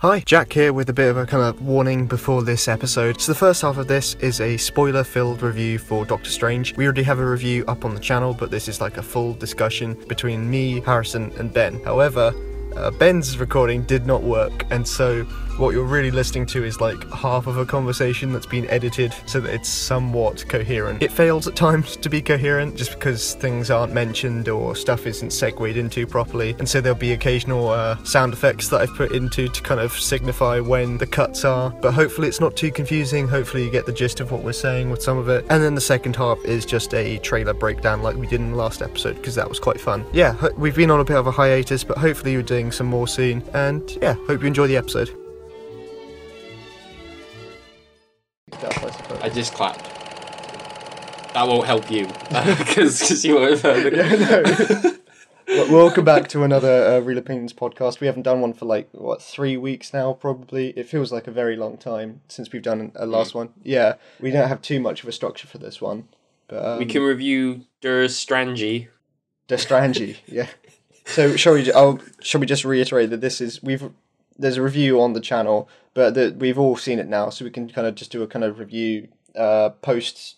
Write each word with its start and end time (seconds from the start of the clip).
Hi, 0.00 0.20
Jack 0.20 0.52
here 0.52 0.72
with 0.72 0.88
a 0.90 0.92
bit 0.92 1.10
of 1.10 1.16
a 1.16 1.26
kind 1.26 1.42
of 1.42 1.60
warning 1.60 2.06
before 2.06 2.44
this 2.44 2.68
episode. 2.68 3.20
So, 3.20 3.32
the 3.32 3.38
first 3.38 3.62
half 3.62 3.78
of 3.78 3.88
this 3.88 4.14
is 4.20 4.40
a 4.40 4.56
spoiler 4.56 5.02
filled 5.02 5.42
review 5.42 5.76
for 5.76 6.04
Doctor 6.04 6.30
Strange. 6.30 6.76
We 6.76 6.84
already 6.84 7.02
have 7.02 7.18
a 7.18 7.28
review 7.28 7.64
up 7.66 7.84
on 7.84 7.96
the 7.96 8.00
channel, 8.00 8.32
but 8.32 8.48
this 8.48 8.68
is 8.68 8.80
like 8.80 8.96
a 8.96 9.02
full 9.02 9.34
discussion 9.34 9.94
between 10.06 10.48
me, 10.48 10.78
Harrison, 10.82 11.32
and 11.36 11.52
Ben. 11.52 11.82
However, 11.82 12.32
uh, 12.76 12.92
Ben's 12.92 13.38
recording 13.38 13.82
did 13.82 14.06
not 14.06 14.22
work, 14.22 14.64
and 14.70 14.86
so 14.86 15.26
what 15.58 15.74
you're 15.74 15.84
really 15.84 16.10
listening 16.10 16.46
to 16.46 16.64
is 16.64 16.80
like 16.80 17.10
half 17.10 17.46
of 17.46 17.58
a 17.58 17.66
conversation 17.66 18.32
that's 18.32 18.46
been 18.46 18.68
edited 18.68 19.14
so 19.26 19.40
that 19.40 19.52
it's 19.52 19.68
somewhat 19.68 20.48
coherent. 20.48 21.02
It 21.02 21.12
fails 21.12 21.48
at 21.48 21.56
times 21.56 21.96
to 21.96 22.08
be 22.08 22.22
coherent 22.22 22.76
just 22.76 22.92
because 22.92 23.34
things 23.34 23.70
aren't 23.70 23.92
mentioned 23.92 24.48
or 24.48 24.76
stuff 24.76 25.06
isn't 25.06 25.32
segued 25.32 25.76
into 25.76 26.06
properly, 26.06 26.54
and 26.58 26.68
so 26.68 26.80
there'll 26.80 26.98
be 26.98 27.12
occasional 27.12 27.68
uh, 27.68 28.02
sound 28.04 28.32
effects 28.32 28.68
that 28.68 28.80
I've 28.80 28.94
put 28.94 29.12
into 29.12 29.48
to 29.48 29.62
kind 29.62 29.80
of 29.80 29.92
signify 29.92 30.60
when 30.60 30.98
the 30.98 31.06
cuts 31.06 31.44
are. 31.44 31.70
But 31.70 31.92
hopefully, 31.92 32.28
it's 32.28 32.40
not 32.40 32.56
too 32.56 32.70
confusing. 32.70 33.28
Hopefully, 33.28 33.64
you 33.64 33.70
get 33.70 33.86
the 33.86 33.92
gist 33.92 34.20
of 34.20 34.30
what 34.30 34.42
we're 34.42 34.52
saying 34.52 34.90
with 34.90 35.02
some 35.02 35.18
of 35.18 35.28
it. 35.28 35.44
And 35.50 35.62
then 35.62 35.74
the 35.74 35.80
second 35.80 36.16
half 36.16 36.38
is 36.44 36.64
just 36.64 36.94
a 36.94 37.18
trailer 37.18 37.54
breakdown 37.54 38.02
like 38.02 38.16
we 38.16 38.26
did 38.26 38.40
in 38.40 38.52
the 38.52 38.56
last 38.56 38.82
episode 38.82 39.16
because 39.16 39.34
that 39.34 39.48
was 39.48 39.58
quite 39.58 39.80
fun. 39.80 40.04
Yeah, 40.12 40.36
we've 40.56 40.76
been 40.76 40.90
on 40.90 41.00
a 41.00 41.04
bit 41.04 41.16
of 41.16 41.26
a 41.26 41.30
hiatus, 41.30 41.84
but 41.84 41.98
hopefully, 41.98 42.32
you're 42.32 42.42
doing 42.42 42.70
some 42.70 42.86
more 42.86 43.08
soon. 43.08 43.42
And 43.54 43.98
yeah, 44.00 44.14
hope 44.26 44.40
you 44.40 44.46
enjoy 44.46 44.66
the 44.66 44.76
episode. 44.76 45.27
I 48.60 49.30
just 49.32 49.54
clapped. 49.54 49.84
That 51.32 51.46
won't 51.46 51.66
help 51.66 51.90
you 51.90 52.06
because 52.28 53.24
you 53.24 53.36
won't 53.36 53.50
have 53.50 53.62
heard 53.62 53.92
it. 53.94 54.94
Well, 55.48 55.72
Welcome 55.72 56.04
back 56.04 56.28
to 56.28 56.42
another 56.42 56.96
uh, 56.96 56.98
Real 57.00 57.16
Opinions 57.16 57.54
podcast. 57.54 58.00
We 58.00 58.06
haven't 58.06 58.24
done 58.24 58.42
one 58.42 58.52
for 58.52 58.66
like 58.66 58.88
what 58.92 59.22
three 59.22 59.56
weeks 59.56 59.94
now, 59.94 60.12
probably. 60.12 60.70
It 60.70 60.86
feels 60.86 61.10
like 61.10 61.26
a 61.26 61.30
very 61.30 61.56
long 61.56 61.78
time 61.78 62.20
since 62.28 62.52
we've 62.52 62.60
done 62.60 62.92
a 62.94 63.06
last 63.06 63.34
one. 63.34 63.48
Yeah, 63.62 63.94
we 64.20 64.30
don't 64.30 64.46
have 64.46 64.60
too 64.60 64.78
much 64.78 65.02
of 65.02 65.08
a 65.08 65.12
structure 65.12 65.46
for 65.46 65.56
this 65.56 65.80
one, 65.80 66.06
but 66.48 66.62
um, 66.62 66.78
We 66.78 66.84
can 66.84 67.00
review 67.00 67.62
Der 67.80 68.08
Strangy. 68.08 68.88
Destrangi, 69.48 70.18
yeah. 70.26 70.48
So 71.06 71.34
shall 71.34 71.54
we? 71.54 71.72
Oh, 71.72 71.98
shall 72.20 72.40
we 72.40 72.46
just 72.46 72.66
reiterate 72.66 73.08
that 73.08 73.22
this 73.22 73.40
is 73.40 73.62
we've 73.62 73.90
there's 74.38 74.56
a 74.56 74.62
review 74.62 75.00
on 75.00 75.12
the 75.12 75.20
channel, 75.20 75.68
but 75.94 76.14
that 76.14 76.36
we've 76.36 76.58
all 76.58 76.76
seen 76.76 76.98
it 76.98 77.08
now, 77.08 77.30
so 77.30 77.44
we 77.44 77.50
can 77.50 77.68
kind 77.68 77.86
of 77.86 77.94
just 77.94 78.10
do 78.10 78.22
a 78.22 78.26
kind 78.26 78.44
of 78.44 78.58
review 78.58 79.08
uh 79.36 79.70
post 79.82 80.36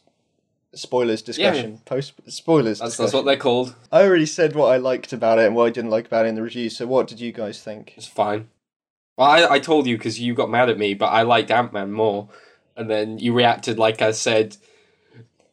spoilers 0.75 1.23
discussion. 1.23 1.81
Post 1.85 2.15
spoilers. 2.29 2.79
That's, 2.79 2.93
discussion. 2.93 3.05
that's 3.05 3.15
what 3.15 3.25
they're 3.25 3.37
called. 3.37 3.75
I 3.91 4.03
already 4.03 4.27
said 4.27 4.55
what 4.55 4.73
I 4.73 4.77
liked 4.77 5.13
about 5.13 5.39
it 5.39 5.47
and 5.47 5.55
what 5.55 5.67
I 5.67 5.71
didn't 5.71 5.91
like 5.91 6.07
about 6.07 6.27
it 6.27 6.31
in 6.31 6.35
the 6.35 6.43
review. 6.43 6.71
So 6.71 6.87
what 6.87 7.07
did 7.09 7.21
you 7.21 7.33
guys 7.33 7.63
think? 7.63 7.95
It's 7.97 8.07
fine. 8.07 8.49
Well, 9.17 9.29
I, 9.29 9.55
I 9.55 9.59
told 9.59 9.87
you 9.87 9.97
because 9.97 10.21
you 10.21 10.35
got 10.35 10.51
mad 10.51 10.71
at 10.71 10.79
me, 10.79 10.95
but 10.95 11.07
I 11.07 11.23
liked 11.23 11.51
Ant 11.51 11.73
Man 11.73 11.93
more. 11.93 12.29
And 12.77 12.89
then 12.89 13.19
you 13.19 13.33
reacted 13.35 13.79
like 13.79 14.01
I 14.01 14.13
said. 14.13 14.57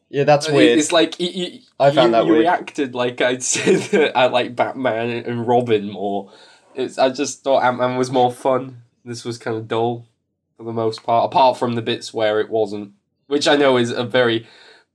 Yeah, 0.08 0.24
that's 0.24 0.48
weird. 0.48 0.78
It's 0.78 0.92
like 0.92 1.20
you, 1.20 1.28
you, 1.28 1.60
I 1.78 1.90
found 1.90 2.08
you, 2.08 2.12
that 2.12 2.24
you 2.24 2.32
weird. 2.32 2.40
reacted 2.40 2.94
like 2.94 3.20
I 3.20 3.38
said 3.38 3.80
that 3.90 4.16
I 4.16 4.26
like 4.26 4.56
Batman 4.56 5.10
and 5.10 5.46
Robin 5.46 5.90
more. 5.90 6.32
It's 6.78 6.96
I 6.96 7.10
just 7.10 7.42
thought 7.42 7.64
Ant 7.64 7.78
Man 7.78 7.96
was 7.98 8.10
more 8.10 8.32
fun. 8.32 8.82
This 9.04 9.24
was 9.24 9.36
kind 9.36 9.56
of 9.56 9.66
dull 9.66 10.06
for 10.56 10.62
the 10.62 10.72
most 10.72 11.02
part, 11.02 11.26
apart 11.26 11.58
from 11.58 11.74
the 11.74 11.82
bits 11.82 12.14
where 12.14 12.40
it 12.40 12.48
wasn't, 12.48 12.92
which 13.26 13.48
I 13.48 13.56
know 13.56 13.76
is 13.76 13.90
a 13.90 14.04
very 14.04 14.46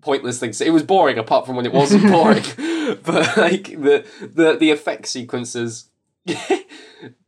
pointless 0.02 0.40
thing. 0.40 0.52
to 0.52 0.54
say. 0.54 0.68
it 0.68 0.72
was 0.72 0.84
boring, 0.84 1.18
apart 1.18 1.46
from 1.46 1.58
when 1.58 1.66
it 1.66 1.74
wasn't 1.74 2.04
boring. 2.12 2.44
but 3.04 3.38
like 3.38 3.66
the 3.66 4.06
the 4.22 4.56
the 4.58 4.72
effect 4.72 5.08
sequences, 5.08 5.90
the 6.26 6.66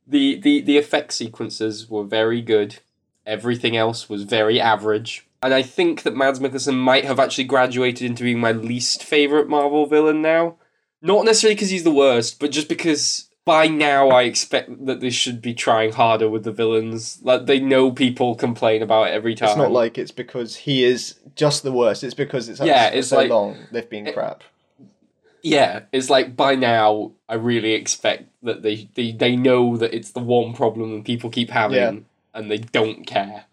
the 0.08 0.62
the 0.62 0.78
effect 0.78 1.12
sequences 1.12 1.90
were 1.90 2.06
very 2.06 2.42
good. 2.42 2.80
Everything 3.26 3.76
else 3.76 4.08
was 4.08 4.24
very 4.24 4.62
average. 4.62 5.28
And 5.44 5.54
I 5.54 5.64
think 5.64 6.04
that 6.04 6.16
Mads 6.16 6.40
Mikkelsen 6.40 6.78
might 6.78 7.06
have 7.06 7.20
actually 7.20 7.44
graduated 7.44 8.10
into 8.10 8.24
being 8.24 8.40
my 8.40 8.54
least 8.54 9.04
favorite 9.04 9.50
Marvel 9.50 9.86
villain 9.86 10.22
now. 10.22 10.56
Not 11.02 11.26
necessarily 11.26 11.56
because 11.56 11.70
he's 11.72 11.84
the 11.84 11.92
worst, 11.92 12.40
but 12.40 12.52
just 12.52 12.70
because 12.70 13.30
by 13.46 13.68
now 13.68 14.10
I 14.10 14.24
expect 14.24 14.86
that 14.88 15.00
they 15.02 15.12
should 15.12 15.42
be 15.42 15.54
trying 15.54 15.92
harder 15.94 16.28
with 16.30 16.44
the 16.44 16.52
villains. 16.52 17.20
Like 17.22 17.46
they 17.46 17.60
know 17.60 17.92
people 17.92 18.36
complain 18.36 18.82
about 18.82 19.08
it 19.10 19.12
every 19.14 19.36
time. 19.36 19.50
It's 19.50 19.58
not 19.58 19.72
like 19.72 19.98
it's 19.98 20.12
because 20.12 20.56
he 20.56 20.84
is 20.84 21.16
just 21.36 21.64
the 21.64 21.72
worst. 21.72 22.04
It's 22.04 22.14
because 22.16 22.50
it's 22.50 22.60
Yeah, 22.60 22.90
it's 22.90 23.10
so 23.10 23.18
like- 23.18 23.30
long 23.30 23.58
they've 23.72 23.90
been 23.90 24.08
it- 24.08 24.14
crap. 24.16 24.44
yeah, 25.44 25.82
it's 25.92 26.10
like 26.10 26.36
by 26.36 26.56
now 26.56 27.12
I 27.30 27.36
really 27.36 27.74
expect 27.74 28.26
that 28.44 28.64
they 28.64 28.90
they, 28.96 29.12
they 29.12 29.36
know 29.36 29.78
that 29.78 29.94
it's 29.94 30.12
the 30.12 30.20
one 30.20 30.54
problem 30.54 30.96
that 30.96 31.06
people 31.06 31.30
keep 31.30 31.52
having, 31.52 31.78
Yeah. 31.78 31.94
and 32.34 32.50
they 32.50 32.58
don't 32.58 33.06
care. 33.06 33.46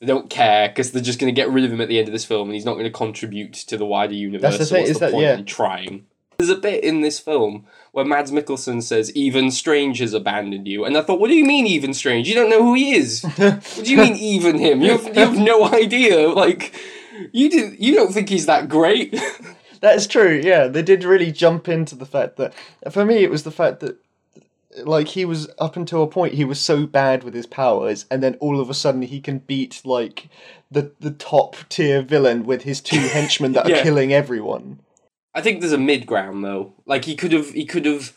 They 0.00 0.06
don't 0.06 0.30
care 0.30 0.68
because 0.68 0.92
they're 0.92 1.02
just 1.02 1.18
going 1.18 1.34
to 1.34 1.36
get 1.40 1.50
rid 1.50 1.64
of 1.64 1.72
him 1.72 1.80
at 1.80 1.88
the 1.88 1.98
end 1.98 2.06
of 2.06 2.12
this 2.12 2.24
film, 2.24 2.46
and 2.48 2.54
he's 2.54 2.64
not 2.64 2.74
going 2.74 2.84
to 2.84 2.90
contribute 2.90 3.52
to 3.54 3.76
the 3.76 3.84
wider 3.84 4.14
universe. 4.14 4.56
the 4.58 4.64
so 4.64 4.76
thing, 4.76 4.84
is 4.86 4.92
the 5.00 5.06
that- 5.06 5.10
point 5.12 5.24
yeah. 5.24 5.38
in 5.38 5.44
trying? 5.44 6.06
There's 6.38 6.50
a 6.50 6.54
bit 6.56 6.84
in 6.84 7.00
this 7.00 7.18
film 7.18 7.66
where 7.98 8.06
Mads 8.06 8.30
Mikkelsen 8.30 8.82
says, 8.82 9.12
"Even 9.14 9.50
Strange 9.50 9.98
has 9.98 10.14
abandoned 10.14 10.66
you," 10.66 10.84
and 10.84 10.96
I 10.96 11.02
thought, 11.02 11.20
"What 11.20 11.28
do 11.28 11.34
you 11.34 11.44
mean, 11.44 11.66
even 11.66 11.92
Strange? 11.92 12.28
You 12.28 12.34
don't 12.34 12.48
know 12.48 12.62
who 12.62 12.74
he 12.74 12.94
is. 12.94 13.22
what 13.36 13.82
do 13.84 13.90
you 13.90 13.98
mean, 13.98 14.14
even 14.16 14.58
him? 14.58 14.80
You 14.80 14.92
have, 14.92 15.06
you 15.06 15.12
have 15.14 15.36
no 15.36 15.64
idea. 15.66 16.28
Like, 16.28 16.74
you 17.32 17.50
did. 17.50 17.78
You 17.78 17.94
don't 17.94 18.12
think 18.14 18.28
he's 18.28 18.46
that 18.46 18.68
great." 18.68 19.14
That 19.80 19.94
is 19.94 20.08
true. 20.08 20.40
Yeah, 20.42 20.66
they 20.66 20.82
did 20.82 21.04
really 21.04 21.30
jump 21.30 21.68
into 21.68 21.94
the 21.94 22.04
fact 22.04 22.36
that 22.36 22.52
for 22.90 23.04
me 23.04 23.18
it 23.22 23.30
was 23.30 23.44
the 23.44 23.52
fact 23.52 23.78
that 23.78 23.96
like 24.84 25.06
he 25.06 25.24
was 25.24 25.48
up 25.60 25.76
until 25.76 26.02
a 26.02 26.08
point 26.08 26.34
he 26.34 26.44
was 26.44 26.58
so 26.60 26.84
bad 26.84 27.22
with 27.22 27.32
his 27.32 27.46
powers 27.46 28.04
and 28.10 28.20
then 28.20 28.34
all 28.40 28.60
of 28.60 28.68
a 28.70 28.74
sudden 28.74 29.02
he 29.02 29.20
can 29.20 29.38
beat 29.38 29.80
like 29.84 30.28
the 30.68 30.90
the 30.98 31.12
top 31.12 31.54
tier 31.68 32.02
villain 32.02 32.44
with 32.44 32.62
his 32.62 32.80
two 32.80 32.98
henchmen 32.98 33.52
that 33.52 33.66
are 33.66 33.70
Yeah. 33.76 33.82
killing 33.84 34.12
everyone. 34.12 34.80
I 35.34 35.40
think 35.40 35.60
there's 35.60 35.72
a 35.72 35.78
mid 35.78 36.06
ground 36.06 36.44
though. 36.44 36.74
Like 36.86 37.04
he 37.04 37.14
could 37.14 37.32
have 37.32 37.50
he 37.50 37.64
could 37.64 37.84
have 37.84 38.16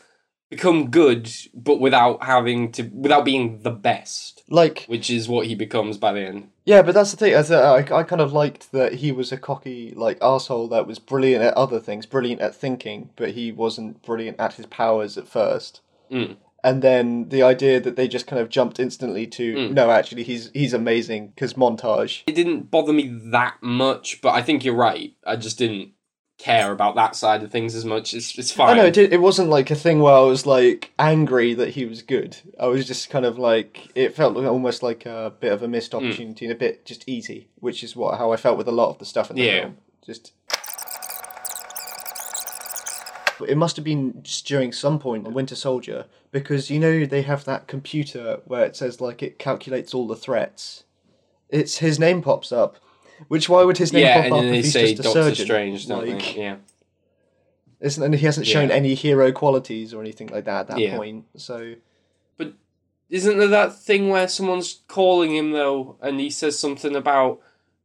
become 0.50 0.90
good, 0.90 1.30
but 1.54 1.80
without 1.80 2.22
having 2.24 2.72
to 2.72 2.82
without 2.92 3.24
being 3.24 3.62
the 3.62 3.70
best, 3.70 4.42
Like 4.48 4.84
which 4.86 5.08
is 5.08 5.28
what 5.28 5.46
he 5.46 5.54
becomes 5.54 5.96
by 5.98 6.12
the 6.12 6.20
end. 6.20 6.48
Yeah, 6.64 6.82
but 6.82 6.94
that's 6.94 7.10
the 7.10 7.16
thing. 7.16 7.32
As 7.32 7.50
a, 7.50 7.56
I, 7.58 7.78
I 8.00 8.02
kind 8.02 8.20
of 8.20 8.32
liked 8.32 8.70
that 8.72 8.94
he 8.94 9.12
was 9.12 9.32
a 9.32 9.36
cocky 9.38 9.94
like 9.96 10.18
asshole 10.20 10.68
that 10.68 10.86
was 10.86 10.98
brilliant 10.98 11.42
at 11.42 11.54
other 11.54 11.80
things, 11.80 12.06
brilliant 12.06 12.40
at 12.40 12.54
thinking, 12.54 13.10
but 13.16 13.30
he 13.30 13.50
wasn't 13.50 14.02
brilliant 14.02 14.38
at 14.38 14.54
his 14.54 14.66
powers 14.66 15.16
at 15.16 15.26
first. 15.26 15.80
Mm. 16.10 16.36
And 16.64 16.80
then 16.80 17.30
the 17.30 17.42
idea 17.42 17.80
that 17.80 17.96
they 17.96 18.06
just 18.06 18.28
kind 18.28 18.40
of 18.40 18.48
jumped 18.48 18.78
instantly 18.78 19.26
to 19.28 19.54
Mm. 19.54 19.72
no, 19.72 19.90
actually 19.90 20.22
he's 20.22 20.50
he's 20.52 20.74
amazing 20.74 21.28
because 21.28 21.54
montage. 21.54 22.22
It 22.26 22.34
didn't 22.34 22.70
bother 22.70 22.92
me 22.92 23.08
that 23.08 23.56
much, 23.62 24.20
but 24.20 24.34
I 24.34 24.42
think 24.42 24.64
you're 24.64 24.74
right. 24.74 25.14
I 25.26 25.36
just 25.36 25.58
didn't 25.58 25.92
care 26.42 26.72
about 26.72 26.96
that 26.96 27.14
side 27.14 27.42
of 27.42 27.52
things 27.52 27.74
as 27.74 27.84
much. 27.84 28.14
It's 28.14 28.36
it's 28.36 28.50
fine. 28.50 28.70
I 28.70 28.74
know 28.74 28.86
it, 28.86 28.94
did, 28.94 29.12
it 29.12 29.20
wasn't 29.20 29.48
like 29.48 29.70
a 29.70 29.76
thing 29.76 30.00
where 30.00 30.14
I 30.14 30.20
was 30.20 30.44
like 30.44 30.92
angry 30.98 31.54
that 31.54 31.70
he 31.70 31.84
was 31.84 32.02
good. 32.02 32.36
I 32.58 32.66
was 32.66 32.86
just 32.86 33.10
kind 33.10 33.24
of 33.24 33.38
like 33.38 33.90
it 33.94 34.16
felt 34.16 34.36
almost 34.36 34.82
like 34.82 35.06
a 35.06 35.32
bit 35.38 35.52
of 35.52 35.62
a 35.62 35.68
missed 35.68 35.92
mm. 35.92 35.98
opportunity 35.98 36.46
and 36.46 36.52
a 36.52 36.58
bit 36.58 36.84
just 36.84 37.08
easy, 37.08 37.48
which 37.60 37.84
is 37.84 37.94
what 37.94 38.18
how 38.18 38.32
I 38.32 38.36
felt 38.36 38.58
with 38.58 38.66
a 38.66 38.72
lot 38.72 38.90
of 38.90 38.98
the 38.98 39.04
stuff 39.04 39.30
in 39.30 39.36
the 39.36 39.42
Yeah. 39.42 39.60
film. 39.60 39.76
Just 40.04 40.32
it 43.48 43.56
must 43.56 43.76
have 43.76 43.84
been 43.84 44.22
just 44.22 44.46
during 44.46 44.72
some 44.72 44.98
point 44.98 45.26
on 45.26 45.34
Winter 45.34 45.56
Soldier 45.56 46.06
because 46.32 46.70
you 46.70 46.78
know 46.80 47.06
they 47.06 47.22
have 47.22 47.44
that 47.44 47.66
computer 47.68 48.40
where 48.46 48.64
it 48.64 48.76
says 48.76 49.00
like 49.00 49.22
it 49.22 49.38
calculates 49.38 49.94
all 49.94 50.06
the 50.08 50.16
threats. 50.16 50.84
It's 51.48 51.78
his 51.78 51.98
name 51.98 52.22
pops 52.22 52.50
up. 52.50 52.78
Which 53.28 53.48
why 53.48 53.62
would 53.64 53.78
his 53.78 53.92
name 53.92 54.04
yeah, 54.04 54.16
pop 54.16 54.24
and 54.24 54.34
up 54.34 54.40
then 54.42 54.54
if 54.54 54.64
he's 54.64 54.72
say 54.72 54.94
just 54.94 55.00
a 55.00 55.02
Doctor 55.04 55.22
surgeon? 55.22 55.44
Strange, 55.46 55.86
don't 55.88 56.06
Like- 56.08 56.34
they? 56.34 56.40
Yeah. 56.42 56.56
Isn't 57.80 58.02
and 58.02 58.14
he 58.14 58.24
hasn't 58.24 58.46
shown 58.46 58.68
Yeah. 58.68 58.74
any 58.76 58.94
hero 58.94 59.32
qualities 59.32 59.92
or 59.92 60.00
anything 60.00 60.28
like 60.28 60.44
that 60.44 60.60
at 60.60 60.66
that 60.68 60.78
Yeah. 60.78 60.96
point. 60.96 61.24
So 61.36 61.74
but 62.36 62.52
Isn't 63.10 63.38
there 63.38 63.48
that 63.48 63.76
thing 63.78 64.08
where 64.08 64.28
someone's 64.28 64.80
calling 64.88 65.34
him 65.34 65.50
though, 65.52 65.96
and 66.00 66.20
he 66.20 66.30
says 66.30 66.58
something 66.58 66.94
about 66.96 67.40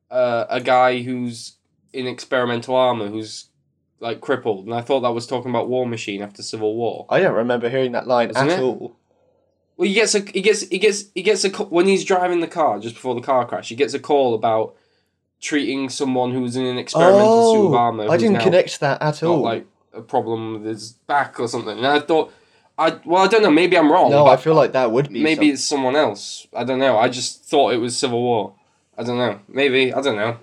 uh, 0.10 0.46
a 0.50 0.62
guy 0.62 1.02
who's 1.02 1.54
in 1.92 2.08
experimental 2.08 2.76
armor 2.76 3.08
who's 3.08 3.46
like 4.00 4.22
crippled, 4.22 4.66
and 4.66 4.74
I 4.74 4.82
thought 4.82 5.00
that 5.02 5.12
was 5.14 5.26
talking 5.28 5.50
about 5.50 5.68
War 5.68 5.86
Machine 5.88 6.22
after 6.22 6.44
Civil 6.44 6.76
War. 6.76 7.08
I 7.10 7.20
don't 7.20 7.34
remember 7.34 7.68
hearing 7.68 7.92
that 7.94 8.08
line 8.08 8.30
Isn't 8.30 8.50
at 8.52 8.60
it? 8.60 8.64
all. 8.64 8.96
Well, 9.76 9.88
he 9.88 9.94
gets 9.96 10.14
a 10.16 10.20
he 10.20 10.42
gets 10.42 10.62
he 10.70 10.78
gets 10.78 11.06
he 11.16 11.24
gets 11.24 11.44
a 11.44 11.50
when 11.50 11.88
he's 11.88 12.06
driving 12.06 12.40
the 12.40 12.48
car 12.48 12.80
just 12.80 12.96
before 12.96 13.16
the 13.16 13.22
car 13.22 13.46
crash. 13.48 13.70
He 13.70 13.76
gets 13.76 13.94
a 13.96 14.00
call 14.00 14.34
about 14.36 14.76
treating 15.40 15.90
someone 15.90 16.32
who's 16.34 16.56
in 16.56 16.66
an 16.66 16.78
experimental 16.78 17.54
suit 17.54 17.68
of 17.68 17.74
armor. 17.74 18.04
Oh, 18.06 18.12
I 18.12 18.18
didn't 18.18 18.40
connect 18.40 18.80
that 18.80 19.02
at 19.02 19.22
all. 19.24 19.42
like 19.42 19.66
a 19.94 20.02
problem 20.02 20.54
with 20.54 20.66
his 20.66 20.92
back 20.94 21.40
or 21.40 21.48
something. 21.48 21.78
And 21.78 21.88
I 21.88 22.00
thought, 22.00 22.34
I 22.78 23.00
well, 23.06 23.24
I 23.24 23.28
don't 23.28 23.42
know. 23.44 23.52
Maybe 23.52 23.78
I'm 23.78 23.92
wrong. 23.92 24.12
no, 24.12 24.26
I 24.28 24.38
feel 24.38 24.54
like 24.56 24.74
that 24.74 24.92
would 24.92 25.10
be 25.12 25.24
maybe 25.24 25.50
it's 25.50 25.64
someone 25.64 25.96
else. 25.96 26.48
I 26.56 26.64
don't 26.64 26.80
know. 26.80 26.98
I 26.98 27.10
just 27.10 27.44
thought 27.46 27.74
it 27.74 27.78
was 27.78 27.98
Civil 27.98 28.22
War. 28.22 28.54
I 28.98 29.04
don't 29.04 29.18
know. 29.18 29.40
Maybe 29.48 29.94
I 29.94 30.02
don't 30.02 30.16
know. 30.16 30.38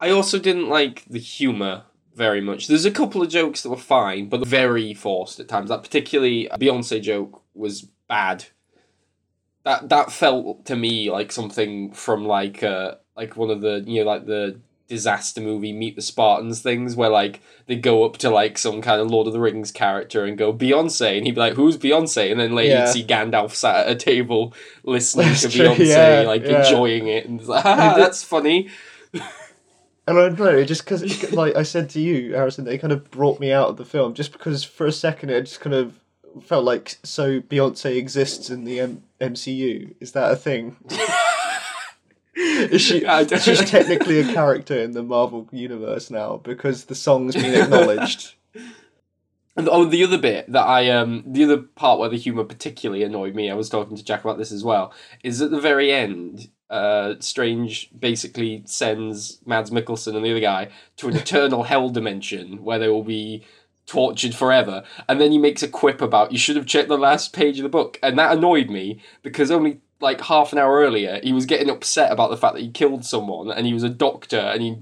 I 0.00 0.10
also 0.10 0.38
didn't 0.38 0.68
like 0.68 1.04
the 1.10 1.18
humor 1.18 1.82
very 2.14 2.40
much. 2.40 2.66
There's 2.68 2.84
a 2.84 2.90
couple 2.90 3.22
of 3.22 3.28
jokes 3.28 3.62
that 3.62 3.70
were 3.70 3.76
fine, 3.76 4.28
but 4.28 4.46
very 4.46 4.94
forced 4.94 5.40
at 5.40 5.48
times. 5.48 5.70
That 5.70 5.82
particularly 5.82 6.48
Beyonce 6.52 7.02
joke 7.02 7.42
was 7.54 7.86
bad. 8.08 8.46
that 9.64 9.88
that 9.88 10.12
felt 10.12 10.64
to 10.66 10.76
me 10.76 11.10
like 11.10 11.32
something 11.32 11.92
from 11.92 12.24
like 12.24 12.62
uh 12.62 12.94
like 13.18 13.36
one 13.36 13.50
of 13.50 13.60
the 13.60 13.84
you 13.86 14.00
know 14.02 14.10
like 14.10 14.24
the 14.24 14.58
disaster 14.88 15.42
movie 15.42 15.70
Meet 15.72 15.96
the 15.96 16.00
Spartans 16.02 16.62
things 16.62 16.96
where 16.96 17.10
like 17.10 17.42
they 17.66 17.76
go 17.76 18.04
up 18.04 18.16
to 18.18 18.30
like 18.30 18.56
some 18.56 18.80
kind 18.80 19.02
of 19.02 19.10
Lord 19.10 19.26
of 19.26 19.34
the 19.34 19.40
Rings 19.40 19.70
character 19.70 20.24
and 20.24 20.38
go 20.38 20.50
Beyonce 20.50 21.18
and 21.18 21.26
he'd 21.26 21.34
be 21.34 21.40
like 21.40 21.52
who's 21.52 21.76
Beyonce 21.76 22.30
and 22.30 22.40
then 22.40 22.54
later 22.54 22.72
Yeah. 22.74 22.86
you'd 22.86 22.92
see 22.94 23.04
Gandalf 23.04 23.50
sat 23.52 23.86
at 23.86 23.92
a 23.92 23.94
table 23.96 24.54
listening 24.84 25.26
That's 25.26 25.42
to 25.42 25.48
true, 25.50 25.66
Beyonce 25.66 25.86
yeah, 26.22 26.26
like 26.26 26.42
yeah. 26.44 26.64
enjoying 26.64 27.06
it 27.08 27.26
and 27.26 27.38
it's 27.38 27.50
like 27.50 27.66
"Ah, 27.66 27.94
that's 27.98 28.22
funny 28.24 28.70
And 30.06 30.18
I 30.18 30.28
don't 30.30 30.38
know, 30.38 30.64
just 30.64 30.86
because, 30.86 31.32
like 31.34 31.54
I 31.54 31.62
said 31.64 31.90
to 31.90 32.00
you, 32.00 32.32
Harrison, 32.34 32.64
they 32.64 32.78
kind 32.78 32.94
of 32.94 33.10
brought 33.10 33.40
me 33.40 33.52
out 33.52 33.68
of 33.68 33.76
the 33.76 33.84
film 33.84 34.14
just 34.14 34.32
because 34.32 34.64
for 34.64 34.86
a 34.86 34.92
second 34.92 35.28
it 35.28 35.42
just 35.42 35.60
kind 35.60 35.74
of 35.74 36.00
felt 36.42 36.64
like 36.64 36.96
so 37.02 37.40
Beyonce 37.42 37.94
exists 37.96 38.48
in 38.48 38.64
the 38.64 38.80
M- 38.80 39.02
MCU. 39.20 39.94
Is 40.00 40.12
that 40.12 40.30
a 40.32 40.36
thing? 40.36 40.76
Is 42.70 42.82
she? 42.82 43.00
She's 43.40 43.68
technically 43.68 44.20
a 44.20 44.32
character 44.32 44.78
in 44.80 44.92
the 44.92 45.02
Marvel 45.02 45.48
universe 45.50 46.08
now 46.08 46.36
because 46.36 46.84
the 46.84 46.94
song's 46.94 47.34
been 47.34 47.54
acknowledged. 47.62 48.34
And 49.56 49.68
oh, 49.68 49.84
the 49.84 50.04
other 50.04 50.18
bit 50.18 50.50
that 50.52 50.64
I 50.64 50.88
um, 50.90 51.24
the 51.26 51.42
other 51.42 51.56
part 51.58 51.98
where 51.98 52.08
the 52.08 52.16
humor 52.16 52.44
particularly 52.44 53.02
annoyed 53.02 53.34
me, 53.34 53.50
I 53.50 53.54
was 53.54 53.68
talking 53.68 53.96
to 53.96 54.04
Jack 54.04 54.22
about 54.22 54.38
this 54.38 54.52
as 54.52 54.62
well, 54.62 54.92
is 55.24 55.42
at 55.42 55.50
the 55.50 55.60
very 55.60 55.90
end. 55.90 56.48
Uh, 56.70 57.14
Strange 57.18 57.90
basically 57.98 58.62
sends 58.66 59.40
Mads 59.44 59.70
Mikkelsen 59.70 60.14
and 60.14 60.24
the 60.24 60.30
other 60.30 60.38
guy 60.38 60.68
to 60.98 61.08
an 61.08 61.16
eternal 61.16 61.64
hell 61.64 61.88
dimension 61.88 62.62
where 62.62 62.78
they 62.78 62.88
will 62.88 63.02
be 63.02 63.42
tortured 63.86 64.34
forever, 64.34 64.84
and 65.08 65.20
then 65.20 65.32
he 65.32 65.38
makes 65.38 65.64
a 65.64 65.68
quip 65.68 66.00
about 66.00 66.30
you 66.30 66.38
should 66.38 66.54
have 66.54 66.66
checked 66.66 66.88
the 66.88 66.96
last 66.96 67.32
page 67.32 67.58
of 67.58 67.64
the 67.64 67.68
book, 67.68 67.98
and 68.00 68.16
that 68.16 68.36
annoyed 68.36 68.70
me 68.70 69.00
because 69.22 69.50
only 69.50 69.80
like 70.00 70.20
half 70.20 70.52
an 70.52 70.58
hour 70.58 70.78
earlier 70.78 71.20
he 71.22 71.32
was 71.32 71.46
getting 71.46 71.68
upset 71.68 72.12
about 72.12 72.30
the 72.30 72.36
fact 72.36 72.54
that 72.54 72.62
he 72.62 72.70
killed 72.70 73.04
someone 73.04 73.50
and 73.50 73.66
he 73.66 73.74
was 73.74 73.82
a 73.82 73.88
doctor 73.88 74.38
and 74.38 74.62
he 74.62 74.76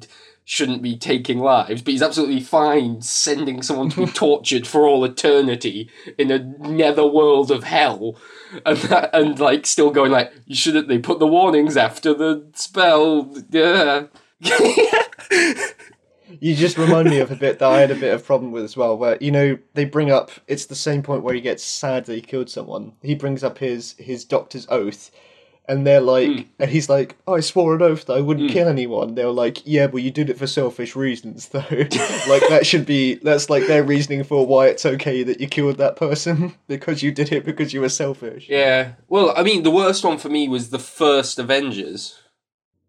shouldn't 0.49 0.81
be 0.81 0.97
taking 0.97 1.41
lives, 1.41 1.83
but 1.83 1.91
he's 1.91 2.03
absolutely 2.03 2.41
fine 2.41 3.03
sending 3.03 3.63
someone 3.63 3.91
to 3.91 4.07
be 4.07 4.13
tortured 4.13 4.65
for 4.65 4.87
all 4.87 5.05
eternity 5.05 5.91
in 6.17 6.31
a 6.31 6.39
nether 6.39 7.05
world 7.05 7.51
of 7.51 7.65
hell, 7.65 8.17
and 8.65 8.79
that, 8.79 9.11
and 9.13 9.41
like 9.41 9.67
still 9.67 9.91
going 9.91 10.13
like 10.13 10.33
you 10.47 10.55
shouldn't. 10.55 10.87
They 10.87 10.99
put 10.99 11.19
the 11.19 11.27
warnings 11.27 11.77
after 11.77 12.15
the 12.15 12.47
spell. 12.55 13.37
Yeah. 13.51 14.07
You 16.41 16.55
just 16.55 16.79
remind 16.79 17.09
me 17.11 17.19
of 17.21 17.31
a 17.31 17.37
bit 17.37 17.59
that 17.59 17.69
I 17.69 17.81
had 17.81 17.91
a 17.91 17.95
bit 17.95 18.13
of 18.15 18.25
problem 18.25 18.53
with 18.53 18.65
as 18.65 18.77
well, 18.77 18.97
where 18.97 19.17
you 19.21 19.31
know 19.31 19.59
they 19.75 19.85
bring 19.85 20.11
up 20.11 20.31
it's 20.47 20.67
the 20.67 20.75
same 20.75 21.03
point 21.03 21.23
where 21.23 21.35
he 21.35 21.41
gets 21.41 21.63
sad 21.63 22.05
that 22.07 22.15
he 22.15 22.21
killed 22.21 22.51
someone. 22.51 22.93
He 23.03 23.15
brings 23.15 23.43
up 23.45 23.59
his 23.59 23.95
his 23.99 24.25
doctor's 24.25 24.67
oath, 24.71 25.11
and 25.69 25.87
they're 25.87 26.01
like, 26.01 26.29
Mm. 26.29 26.47
and 26.59 26.71
he's 26.71 26.89
like, 26.89 27.17
"I 27.27 27.41
swore 27.41 27.75
an 27.75 27.83
oath 27.83 28.07
that 28.07 28.15
I 28.17 28.21
wouldn't 28.21 28.51
Mm. 28.51 28.53
kill 28.55 28.69
anyone." 28.69 29.15
They're 29.15 29.31
like, 29.31 29.63
"Yeah, 29.65 29.87
but 29.89 30.03
you 30.03 30.11
did 30.11 30.31
it 30.31 30.39
for 30.39 30.47
selfish 30.47 30.95
reasons, 30.95 31.49
though. 31.49 31.61
like 32.29 32.49
that 32.49 32.65
should 32.67 32.87
be 32.87 33.15
that's 33.17 33.51
like 33.51 33.67
their 33.67 33.83
reasoning 33.83 34.23
for 34.25 34.47
why 34.47 34.69
it's 34.69 34.87
okay 34.87 35.23
that 35.25 35.41
you 35.41 35.49
killed 35.49 35.79
that 35.79 35.97
person 35.97 36.55
because 36.69 37.03
you 37.03 37.11
did 37.13 37.33
it 37.33 37.45
because 37.45 37.73
you 37.75 37.81
were 37.81 37.89
selfish." 37.89 38.47
Yeah. 38.49 38.93
Well, 39.09 39.33
I 39.37 39.43
mean, 39.43 39.63
the 39.65 39.71
worst 39.71 40.05
one 40.05 40.19
for 40.19 40.29
me 40.29 40.49
was 40.49 40.71
the 40.71 40.79
first 40.79 41.39
Avengers. 41.39 42.19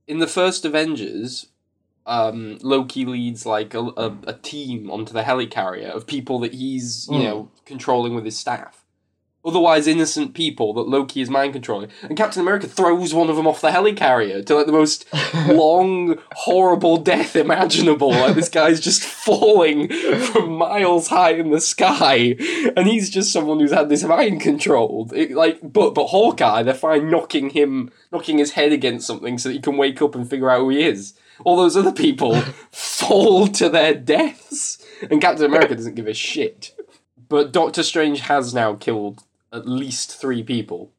In 0.08 0.20
the 0.20 0.28
first 0.28 0.64
Avengers, 0.64 1.48
um, 2.08 2.58
Loki 2.64 3.06
leads 3.06 3.46
like 3.46 3.74
a, 3.74 3.80
a, 3.82 4.18
a 4.28 4.34
team 4.34 4.90
onto 4.90 5.14
the 5.14 5.24
helicarrier 5.24 5.90
of 5.92 6.08
people 6.08 6.40
that 6.40 6.54
he's, 6.54 7.08
you 7.12 7.20
Mm. 7.20 7.24
know, 7.24 7.52
controlling 7.66 8.16
with 8.16 8.26
his 8.26 8.38
staff. 8.40 8.84
Otherwise 9.46 9.88
innocent 9.88 10.34
people 10.34 10.74
that 10.74 10.90
Loki 10.90 11.22
is 11.22 11.30
mind 11.30 11.54
controlling. 11.54 11.90
And 12.02 12.18
Captain 12.18 12.42
America 12.42 12.68
throws 12.68 13.14
one 13.14 13.30
of 13.30 13.38
them 13.38 13.48
off 13.48 13.62
the 13.62 13.70
helicarrier 13.70 14.46
to 14.46 14.56
like 14.56 14.66
the 14.66 14.74
most 14.74 15.06
long, 15.48 16.18
horrible 16.34 16.98
death 16.98 17.34
imaginable. 17.36 18.10
Like 18.10 18.36
this 18.36 18.50
guy's 18.50 18.82
just 18.82 19.04
falling 19.28 19.88
from 19.90 20.52
miles 20.58 21.08
high 21.08 21.32
in 21.32 21.52
the 21.52 21.62
sky, 21.62 22.36
and 22.76 22.88
he's 22.88 23.10
just 23.10 23.32
someone 23.32 23.60
who's 23.60 23.72
had 23.72 23.88
this 23.88 24.04
mind 24.04 24.42
controlled. 24.42 25.14
It, 25.14 25.32
like, 25.32 25.60
but 25.64 25.92
but 25.94 26.08
Hawkeye, 26.08 26.64
they're 26.64 26.74
fine 26.74 27.10
knocking 27.10 27.52
him, 27.52 27.90
knocking 28.12 28.40
his 28.40 28.52
head 28.52 28.74
against 28.74 29.08
something 29.08 29.38
so 29.38 29.48
that 29.50 29.54
he 29.56 29.62
can 29.62 29.78
wake 29.78 30.02
up 30.02 30.14
and 30.16 30.30
figure 30.30 30.50
out 30.50 30.60
who 30.60 30.70
he 30.70 30.84
is. 30.84 31.14
All 31.44 31.56
those 31.56 31.78
other 31.78 31.92
people 31.92 32.42
fall 32.72 33.48
to 33.50 33.70
their 33.70 33.94
deaths, 33.94 34.84
and 35.10 35.22
Captain 35.22 35.46
America 35.46 35.76
doesn't 35.76 35.96
give 35.96 36.08
a 36.08 36.14
shit. 36.14 36.74
But 37.30 37.52
Doctor 37.52 37.84
Strange 37.84 38.22
has 38.22 38.54
now 38.54 38.76
killed 38.76 39.24
at 39.52 39.68
least 39.68 40.20
three 40.20 40.44
people. 40.44 40.92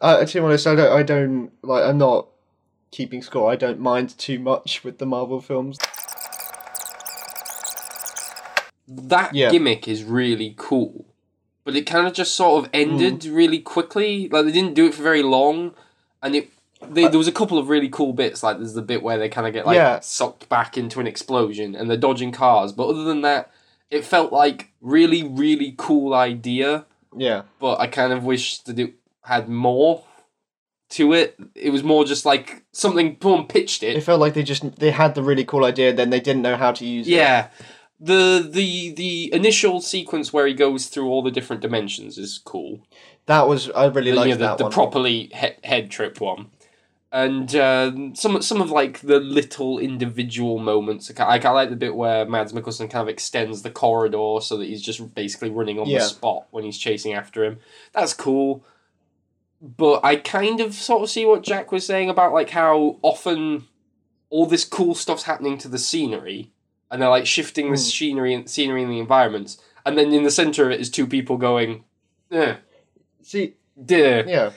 Uh, 0.00 0.18
I 0.20 0.24
to 0.24 0.40
be 0.40 0.44
honest, 0.44 0.66
I 0.66 0.74
don't, 0.74 0.92
I 0.92 1.02
don't 1.02 1.52
like. 1.62 1.84
I'm 1.84 1.98
not 1.98 2.28
keeping 2.90 3.22
score. 3.22 3.50
I 3.50 3.56
don't 3.56 3.80
mind 3.80 4.16
too 4.18 4.38
much 4.38 4.84
with 4.84 4.98
the 4.98 5.06
Marvel 5.06 5.40
films. 5.40 5.78
that 8.88 9.34
Yeah. 9.34 9.50
gimmick 9.50 9.88
is 9.88 10.04
really 10.04 10.54
cool, 10.56 11.06
but 11.64 11.74
it 11.74 11.86
kind 11.86 12.06
of 12.06 12.12
just 12.12 12.36
sort 12.36 12.64
of 12.64 12.70
ended 12.72 13.20
mm. 13.20 13.34
really 13.34 13.58
quickly. 13.58 14.28
Like 14.28 14.44
they 14.44 14.52
didn't 14.52 14.74
do 14.74 14.86
it 14.86 14.94
for 14.94 15.02
very 15.02 15.22
long, 15.22 15.74
and 16.22 16.36
it. 16.36 16.50
They, 16.90 17.08
there 17.08 17.18
was 17.18 17.28
a 17.28 17.32
couple 17.32 17.58
of 17.58 17.68
really 17.68 17.88
cool 17.88 18.12
bits, 18.12 18.42
like 18.42 18.58
there's 18.58 18.74
the 18.74 18.82
bit 18.82 19.02
where 19.02 19.18
they 19.18 19.28
kind 19.28 19.46
of 19.46 19.52
get 19.52 19.66
like 19.66 19.76
Yeah. 19.76 20.00
sucked 20.00 20.48
back 20.48 20.76
into 20.78 21.00
an 21.00 21.06
explosion 21.06 21.74
and 21.74 21.88
they're 21.90 21.96
dodging 21.96 22.32
cars. 22.32 22.72
But 22.72 22.88
other 22.88 23.04
than 23.04 23.22
that, 23.22 23.50
it 23.90 24.04
felt 24.04 24.32
like 24.32 24.72
really, 24.80 25.22
really 25.22 25.74
cool 25.76 26.14
idea. 26.14 26.86
Yeah. 27.16 27.42
But 27.60 27.80
I 27.80 27.86
kind 27.86 28.12
of 28.12 28.24
wish 28.24 28.58
that 28.60 28.78
it 28.78 28.94
had 29.22 29.48
more 29.48 30.04
to 30.90 31.12
it. 31.12 31.36
It 31.54 31.70
was 31.70 31.82
more 31.82 32.04
just 32.04 32.24
like 32.26 32.62
something. 32.72 33.16
Someone 33.20 33.46
pitched 33.46 33.82
it, 33.82 33.96
It 33.96 34.02
felt 34.02 34.20
like 34.20 34.34
they 34.34 34.42
just 34.42 34.76
they 34.76 34.90
had 34.90 35.14
the 35.14 35.22
really 35.22 35.44
cool 35.44 35.64
idea, 35.64 35.92
then 35.92 36.10
they 36.10 36.20
didn't 36.20 36.42
know 36.42 36.56
how 36.56 36.72
to 36.72 36.84
use 36.86 37.06
it. 37.06 37.12
Yeah. 37.12 37.48
The 37.98 38.46
the 38.48 38.92
the 38.92 39.32
initial 39.32 39.80
sequence 39.80 40.32
where 40.32 40.46
he 40.46 40.52
goes 40.54 40.86
through 40.86 41.08
all 41.08 41.22
the 41.22 41.30
different 41.30 41.62
dimensions 41.62 42.18
is 42.18 42.38
cool. 42.44 42.80
That 43.24 43.48
was 43.48 43.70
I 43.70 43.86
really 43.86 44.10
The, 44.10 44.16
liked 44.16 44.28
you 44.28 44.34
know, 44.34 44.38
the, 44.38 44.46
that 44.48 44.58
the 44.58 44.64
one. 44.64 44.72
properly 44.72 45.30
he- 45.34 45.66
head 45.68 45.90
trip 45.90 46.20
one. 46.20 46.50
And 47.16 47.54
um, 47.56 48.14
some 48.14 48.42
some 48.42 48.60
of 48.60 48.70
like 48.70 49.00
the 49.00 49.18
little 49.20 49.78
individual 49.78 50.58
moments. 50.58 51.08
Like, 51.08 51.20
I, 51.20 51.48
I 51.48 51.52
like 51.52 51.70
the 51.70 51.76
bit 51.76 51.96
where 51.96 52.26
Mads 52.26 52.52
Mikkelsen 52.52 52.90
kind 52.90 53.02
of 53.02 53.08
extends 53.08 53.62
the 53.62 53.70
corridor 53.70 54.36
so 54.42 54.58
that 54.58 54.66
he's 54.66 54.82
just 54.82 55.14
basically 55.14 55.48
running 55.48 55.78
on 55.78 55.86
Yeah. 55.86 56.00
the 56.00 56.04
spot 56.04 56.46
when 56.50 56.64
he's 56.64 56.76
chasing 56.76 57.14
after 57.14 57.42
him. 57.42 57.58
That's 57.94 58.12
cool. 58.12 58.62
But 59.62 60.04
I 60.04 60.16
kind 60.16 60.60
of 60.60 60.74
sort 60.74 61.02
of 61.02 61.08
see 61.08 61.24
what 61.24 61.42
Jack 61.42 61.72
was 61.72 61.86
saying 61.86 62.10
about 62.10 62.34
like 62.34 62.50
how 62.50 62.98
often 63.00 63.64
all 64.28 64.44
this 64.44 64.66
cool 64.66 64.94
stuff's 64.94 65.22
happening 65.22 65.56
to 65.58 65.68
the 65.68 65.78
scenery, 65.78 66.50
and 66.90 67.00
they're 67.00 67.08
like 67.08 67.26
shifting 67.26 67.66
the 67.70 67.78
Hmm. 67.78 67.82
scenery 67.82 68.34
and 68.34 68.50
scenery 68.50 68.82
in 68.82 68.90
the 68.90 68.98
environments, 68.98 69.56
and 69.86 69.96
then 69.96 70.12
in 70.12 70.22
the 70.24 70.30
center 70.30 70.66
of 70.66 70.72
it 70.72 70.80
is 70.80 70.90
two 70.90 71.06
people 71.06 71.38
going, 71.38 71.84
eh, 72.30 72.56
See, 73.22 73.54
duh. 73.82 74.24
yeah, 74.26 74.50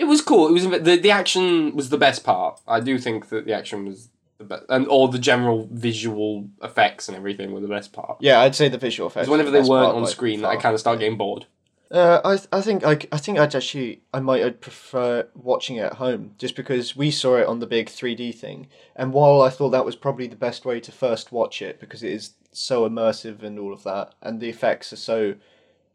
It 0.00 0.06
was 0.06 0.20
cool. 0.22 0.48
It 0.48 0.52
was 0.52 0.64
the 0.64 0.96
the 0.96 1.10
action 1.10 1.76
was 1.76 1.90
the 1.90 1.98
best 1.98 2.24
part. 2.24 2.60
I 2.66 2.80
do 2.80 2.98
think 2.98 3.28
that 3.28 3.44
the 3.44 3.52
action 3.52 3.84
was 3.86 4.08
the 4.38 4.44
best, 4.44 4.64
and 4.68 4.86
all 4.88 5.08
the 5.08 5.18
general 5.18 5.68
visual 5.70 6.48
effects 6.62 7.08
and 7.08 7.16
everything 7.16 7.52
were 7.52 7.60
the 7.60 7.68
best 7.68 7.92
part. 7.92 8.16
yeah, 8.20 8.40
I'd 8.40 8.54
say 8.54 8.68
the 8.68 8.78
visual 8.78 9.08
effects. 9.08 9.26
Because 9.26 9.30
whenever 9.30 9.50
were 9.50 9.58
the 9.58 9.62
they 9.62 9.68
weren't 9.68 9.84
part 9.84 9.96
on 9.96 10.02
by 10.04 10.08
screen, 10.08 10.44
I 10.44 10.56
kind 10.56 10.74
of 10.74 10.80
start 10.80 10.98
getting 11.00 11.18
bored. 11.18 11.44
Uh, 11.90 12.20
I 12.24 12.58
I 12.58 12.60
think 12.62 12.84
I, 12.84 12.94
I 13.12 13.18
think 13.18 13.38
I'd 13.38 13.54
actually 13.54 14.02
I 14.14 14.20
might 14.20 14.42
I'd 14.44 14.60
prefer 14.60 15.26
watching 15.34 15.76
it 15.76 15.86
at 15.90 15.94
home 15.94 16.34
just 16.38 16.54
because 16.56 16.96
we 16.96 17.10
saw 17.10 17.36
it 17.36 17.46
on 17.46 17.58
the 17.58 17.66
big 17.66 17.88
three 17.88 18.14
D 18.14 18.32
thing, 18.32 18.68
and 18.96 19.12
while 19.12 19.42
I 19.42 19.50
thought 19.50 19.70
that 19.70 19.84
was 19.84 19.96
probably 19.96 20.28
the 20.28 20.36
best 20.36 20.64
way 20.64 20.78
to 20.80 20.92
first 20.92 21.32
watch 21.32 21.60
it 21.60 21.80
because 21.80 22.02
it 22.02 22.12
is 22.12 22.34
so 22.52 22.88
immersive 22.88 23.42
and 23.42 23.58
all 23.58 23.72
of 23.72 23.82
that, 23.82 24.14
and 24.22 24.40
the 24.40 24.48
effects 24.48 24.92
are 24.92 24.96
so, 25.10 25.34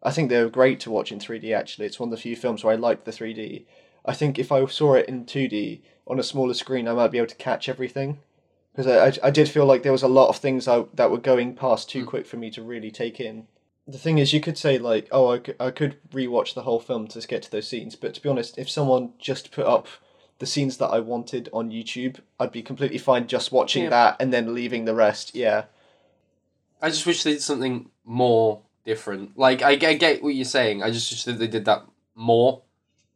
I 0.03 0.11
think 0.11 0.29
they're 0.29 0.49
great 0.49 0.79
to 0.81 0.91
watch 0.91 1.11
in 1.13 1.19
three 1.19 1.39
D. 1.39 1.53
Actually, 1.53 1.85
it's 1.87 1.99
one 1.99 2.09
of 2.09 2.11
the 2.11 2.21
few 2.21 2.35
films 2.35 2.63
where 2.63 2.73
I 2.73 2.77
like 2.77 3.05
the 3.05 3.11
three 3.13 3.33
D. 3.33 3.65
I 4.05 4.13
think 4.13 4.37
if 4.37 4.51
I 4.51 4.65
saw 4.67 4.93
it 4.93 5.07
in 5.09 5.25
two 5.25 5.47
D 5.47 5.81
on 6.07 6.19
a 6.19 6.23
smaller 6.23 6.53
screen, 6.53 6.87
I 6.87 6.93
might 6.93 7.11
be 7.11 7.17
able 7.17 7.27
to 7.27 7.35
catch 7.35 7.67
everything. 7.67 8.19
Because 8.71 8.87
I, 8.87 9.07
I, 9.07 9.27
I 9.27 9.31
did 9.31 9.49
feel 9.49 9.65
like 9.65 9.83
there 9.83 9.91
was 9.91 10.03
a 10.03 10.07
lot 10.07 10.29
of 10.29 10.37
things 10.37 10.67
I, 10.67 10.85
that 10.93 11.09
were 11.09 11.17
going 11.17 11.55
past 11.55 11.89
too 11.89 12.03
Mm. 12.03 12.07
quick 12.07 12.25
for 12.27 12.37
me 12.37 12.51
to 12.51 12.61
really 12.61 12.91
take 12.91 13.19
in 13.19 13.47
the 13.87 13.97
thing 13.97 14.17
is, 14.17 14.33
you 14.33 14.41
could 14.41 14.57
say 14.57 14.77
like, 14.77 15.07
oh, 15.11 15.31
I 15.31 15.37
could, 15.37 15.55
I 15.59 15.71
could 15.71 15.97
rewatch 16.09 16.53
the 16.53 16.63
whole 16.63 16.79
film 16.79 17.07
to 17.09 17.27
get 17.27 17.43
to 17.43 17.51
those 17.51 17.67
scenes. 17.67 17.95
But 17.95 18.13
to 18.15 18.21
be 18.21 18.29
honest, 18.29 18.57
if 18.57 18.69
someone 18.69 19.13
just 19.19 19.51
put 19.51 19.67
up 19.67 19.87
the 20.39 20.45
scenes 20.47 20.77
that 20.77 20.87
I 20.87 20.99
wanted 20.99 21.49
on 21.53 21.69
YouTube, 21.71 22.19
I'd 22.39 22.51
be 22.51 22.63
completely 22.63 22.97
fine 22.97 23.27
just 23.27 23.51
watching 23.51 23.83
Yeah. 23.83 23.89
that 23.91 24.17
and 24.19 24.33
then 24.33 24.55
leaving 24.55 24.85
the 24.85 24.95
rest. 24.95 25.35
Yeah, 25.35 25.65
I 26.81 26.89
just 26.89 27.05
wish 27.05 27.23
they 27.23 27.33
did 27.33 27.41
something 27.41 27.89
more 28.03 28.61
different. 28.85 29.37
Like 29.37 29.61
I, 29.61 29.71
I 29.71 29.93
get 29.93 30.23
what 30.23 30.35
you're 30.35 30.45
saying. 30.45 30.81
I 30.81 30.89
just 30.89 31.11
wish 31.11 31.23
that 31.25 31.39
they 31.39 31.47
did 31.47 31.65
that 31.65 31.85
more. 32.15 32.63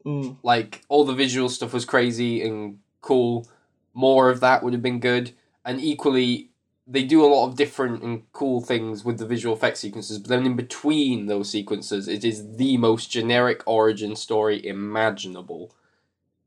Mm. 0.05 0.37
Like 0.43 0.83
all 0.89 1.05
the 1.05 1.13
visual 1.13 1.49
stuff 1.49 1.73
was 1.73 1.85
crazy 1.85 2.41
and 2.41 2.79
cool. 3.01 3.47
More 3.93 4.29
of 4.29 4.39
that 4.39 4.63
would 4.63 4.73
have 4.73 4.81
been 4.81 4.99
good. 4.99 5.33
And 5.65 5.81
equally, 5.81 6.49
they 6.89 7.03
do 7.03 7.23
a 7.23 7.27
lot 7.27 7.47
of 7.47 7.55
different 7.55 8.01
and 8.01 8.23
cool 8.33 8.61
things 8.61 9.05
with 9.05 9.19
the 9.19 9.25
visual 9.25 9.55
effects 9.55 9.79
sequences, 9.79 10.17
but 10.17 10.29
then 10.29 10.45
in 10.45 10.55
between 10.55 11.27
those 11.27 11.49
sequences, 11.49 12.07
it 12.07 12.23
is 12.23 12.55
the 12.57 12.77
most 12.77 13.11
generic 13.11 13.61
origin 13.67 14.15
story 14.15 14.65
imaginable. 14.65 15.75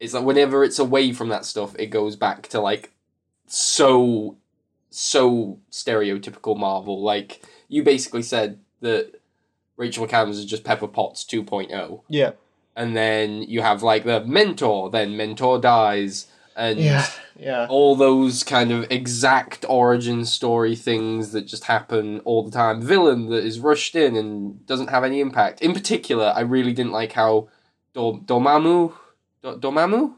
It's 0.00 0.14
like 0.14 0.24
whenever 0.24 0.64
it's 0.64 0.80
away 0.80 1.12
from 1.12 1.28
that 1.28 1.44
stuff, 1.44 1.76
it 1.78 1.86
goes 1.86 2.16
back 2.16 2.48
to 2.48 2.60
like 2.60 2.92
so 3.46 4.36
so 4.90 5.60
stereotypical 5.70 6.56
Marvel. 6.56 7.00
Like 7.00 7.42
you 7.68 7.84
basically 7.84 8.22
said 8.22 8.58
that 8.80 9.20
Rachel 9.76 10.06
McAdams 10.06 10.30
is 10.30 10.44
just 10.44 10.64
Pepper 10.64 10.88
Potts 10.88 11.24
2.0. 11.24 12.02
Yeah. 12.08 12.32
And 12.76 12.96
then 12.96 13.42
you 13.42 13.60
have 13.62 13.82
like 13.82 14.04
the 14.04 14.24
mentor, 14.24 14.90
then 14.90 15.16
mentor 15.16 15.58
dies, 15.60 16.26
and 16.56 16.78
Yeah. 16.78 17.06
Yeah. 17.38 17.66
all 17.68 17.96
those 17.96 18.44
kind 18.44 18.70
of 18.72 18.90
exact 18.90 19.64
origin 19.68 20.24
story 20.24 20.76
things 20.76 21.32
that 21.32 21.46
just 21.46 21.64
happen 21.64 22.20
all 22.24 22.42
the 22.44 22.50
time. 22.50 22.80
Villain 22.80 23.28
that 23.30 23.44
is 23.44 23.58
rushed 23.60 23.94
in 23.94 24.16
and 24.16 24.64
doesn't 24.66 24.90
have 24.90 25.02
any 25.04 25.20
impact. 25.20 25.60
In 25.62 25.72
particular, 25.74 26.32
I 26.34 26.40
really 26.40 26.72
didn't 26.72 26.92
like 26.92 27.12
how 27.12 27.48
Dor- 27.94 28.20
Dormammu, 28.20 28.92
Dor- 29.42 29.56
Dormammu, 29.56 30.14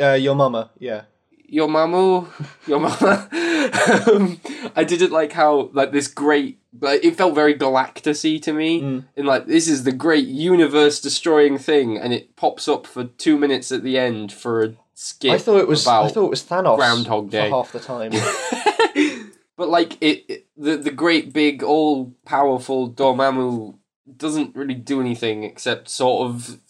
Uh, 0.00 0.12
your 0.12 0.34
mama. 0.34 0.70
Yeah. 0.78 1.02
your 1.48 1.68
mamu, 1.68 2.26
your 2.66 2.80
mama. 2.80 3.28
um, 4.12 4.40
I 4.74 4.84
didn't 4.84 5.12
like 5.12 5.32
how 5.32 5.70
like 5.72 5.92
this 5.92 6.08
great, 6.08 6.58
like 6.80 7.04
it 7.04 7.16
felt 7.16 7.34
very 7.34 7.54
Galactus-y 7.54 8.38
to 8.38 8.52
me. 8.52 8.82
Mm. 8.82 9.04
In 9.16 9.26
like 9.26 9.46
this 9.46 9.68
is 9.68 9.84
the 9.84 9.92
great 9.92 10.26
universe 10.26 11.00
destroying 11.00 11.58
thing, 11.58 11.96
and 11.98 12.12
it 12.12 12.36
pops 12.36 12.68
up 12.68 12.86
for 12.86 13.04
two 13.04 13.38
minutes 13.38 13.72
at 13.72 13.82
the 13.82 13.98
end 13.98 14.32
for 14.32 14.64
a 14.64 14.74
skit. 14.94 15.32
I 15.32 15.38
thought 15.38 15.60
it 15.60 15.68
was. 15.68 15.84
about 15.84 16.06
I 16.06 16.08
thought 16.08 16.26
it 16.26 16.30
was 16.30 16.44
Thanos. 16.44 16.76
Groundhog 16.76 17.30
Day. 17.30 17.48
For 17.48 17.56
half 17.56 17.72
the 17.72 17.80
time. 17.80 18.12
but 19.56 19.68
like 19.68 20.00
it, 20.00 20.24
it, 20.28 20.46
the 20.56 20.76
the 20.76 20.90
great 20.90 21.32
big 21.32 21.62
all 21.62 22.14
powerful 22.24 22.90
Dormammu 22.90 23.76
doesn't 24.16 24.54
really 24.54 24.74
do 24.74 25.00
anything 25.00 25.44
except 25.44 25.88
sort 25.88 26.28
of 26.28 26.60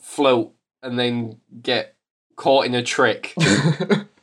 float 0.00 0.52
and 0.82 0.98
then 0.98 1.40
get 1.62 1.96
caught 2.36 2.66
in 2.66 2.74
a 2.74 2.82
trick. 2.82 3.34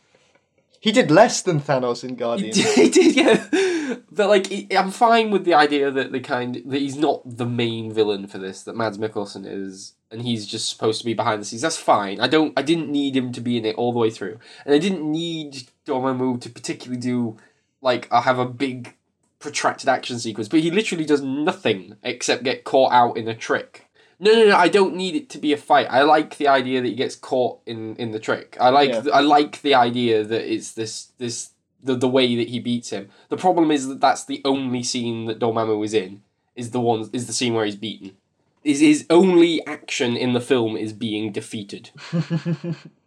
he 0.83 0.91
did 0.91 1.09
less 1.09 1.41
than 1.41 1.61
Thanos 1.61 2.03
in 2.03 2.15
Guardians. 2.15 2.57
he 2.75 2.89
did, 2.89 3.15
yeah. 3.15 3.95
But 4.11 4.27
like, 4.27 4.47
he- 4.47 4.67
I'm 4.75 4.91
fine 4.91 5.31
with 5.31 5.45
the 5.45 5.53
idea 5.53 5.89
that 5.89 6.11
the 6.11 6.19
kind 6.19 6.61
that 6.65 6.81
he's 6.81 6.97
not 6.97 7.21
the 7.37 7.45
main 7.45 7.93
villain 7.93 8.27
for 8.27 8.37
this. 8.37 8.63
That 8.63 8.75
Mads 8.75 8.97
Mikkelsen 8.97 9.45
is, 9.47 9.93
and 10.11 10.23
he's 10.23 10.45
just 10.45 10.67
supposed 10.67 10.99
to 10.99 11.05
be 11.05 11.13
behind 11.13 11.39
the 11.39 11.45
scenes. 11.45 11.61
That's 11.61 11.77
fine. 11.77 12.19
I 12.19 12.27
don't. 12.27 12.51
I 12.59 12.63
didn't 12.63 12.89
need 12.89 13.15
him 13.15 13.31
to 13.31 13.39
be 13.39 13.55
in 13.55 13.63
it 13.63 13.77
all 13.77 13.93
the 13.93 13.99
way 13.99 14.09
through, 14.09 14.39
and 14.65 14.75
I 14.75 14.77
didn't 14.77 15.09
need 15.09 15.69
Dormammu 15.85 16.41
to 16.41 16.49
particularly 16.49 16.99
do 16.99 17.37
like 17.81 18.11
I 18.11 18.19
have 18.19 18.37
a 18.37 18.45
big 18.45 18.93
protracted 19.39 19.87
action 19.87 20.19
sequence. 20.19 20.49
But 20.49 20.59
he 20.59 20.69
literally 20.69 21.05
does 21.05 21.21
nothing 21.21 21.95
except 22.03 22.43
get 22.43 22.65
caught 22.65 22.91
out 22.91 23.15
in 23.15 23.29
a 23.29 23.33
trick. 23.35 23.82
No, 24.24 24.32
no, 24.32 24.46
no! 24.48 24.56
I 24.56 24.70
don't 24.70 24.96
need 24.96 25.15
it 25.15 25.30
to 25.32 25.38
be 25.38 25.51
a 25.51 25.58
fight. 25.58 25.88
I 25.89 26.03
like 26.03 26.38
the 26.38 26.48
idea 26.48 26.82
that 26.82 26.88
he 26.88 26.96
gets 26.96 27.15
caught 27.15 27.60
in 27.65 27.98
in 27.98 28.12
the 28.12 28.20
trick. 28.20 28.56
I 28.60 28.70
like 28.70 28.89
Yeah. 28.89 29.03
I 29.13 29.20
like 29.20 29.62
the 29.62 29.75
idea 29.75 30.24
that 30.24 30.51
it's 30.51 30.72
this 30.72 31.10
this 31.18 31.50
the 31.84 31.96
the 31.96 32.08
way 32.08 32.36
that 32.38 32.48
he 32.48 32.60
beats 32.62 32.92
him. 32.92 33.10
The 33.27 33.36
problem 33.38 33.70
is 33.70 33.88
that 33.89 34.00
that's 34.00 34.24
the 34.24 34.42
only 34.46 34.82
scene 34.82 35.25
that 35.25 35.39
Dormammu 35.39 35.84
is 35.84 35.94
in. 35.94 36.22
Is 36.56 36.72
the 36.72 36.80
one 36.80 37.10
is 37.12 37.27
the 37.27 37.34
scene 37.34 37.53
where 37.53 37.65
he's 37.65 37.75
beaten. 37.75 38.15
Is 38.63 38.80
his 38.80 39.06
only 39.10 39.65
action 39.68 40.15
in 40.15 40.32
the 40.32 40.39
film 40.39 40.77
is 40.77 40.94
being 40.94 41.34
defeated. 41.34 41.89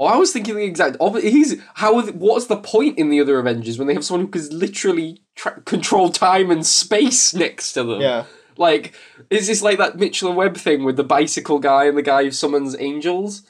Oh, 0.00 0.06
I 0.06 0.16
was 0.16 0.32
thinking 0.32 0.56
the 0.56 0.64
exact. 0.64 0.96
He's 1.20 1.56
how? 1.74 2.00
What's 2.12 2.46
the 2.46 2.56
point 2.56 2.98
in 2.98 3.10
the 3.10 3.20
other 3.20 3.38
Avengers 3.38 3.78
when 3.78 3.86
they 3.86 3.92
have 3.94 4.04
someone 4.04 4.24
who 4.26 4.32
can 4.32 4.58
literally 4.58 5.20
tra- 5.36 5.60
control 5.60 6.08
time 6.10 6.50
and 6.50 6.64
space 6.66 7.34
next 7.34 7.74
to 7.74 7.84
them? 7.84 8.00
yeah. 8.00 8.24
Like, 8.56 8.94
is 9.30 9.46
this 9.46 9.62
like 9.62 9.78
that 9.78 9.98
Mitchell 9.98 10.28
and 10.28 10.36
Webb 10.38 10.56
thing 10.56 10.84
with 10.84 10.96
the 10.96 11.04
bicycle 11.04 11.58
guy 11.58 11.84
and 11.84 11.96
the 11.98 12.02
guy 12.02 12.24
who 12.24 12.30
summons 12.30 12.74
angels? 12.78 13.42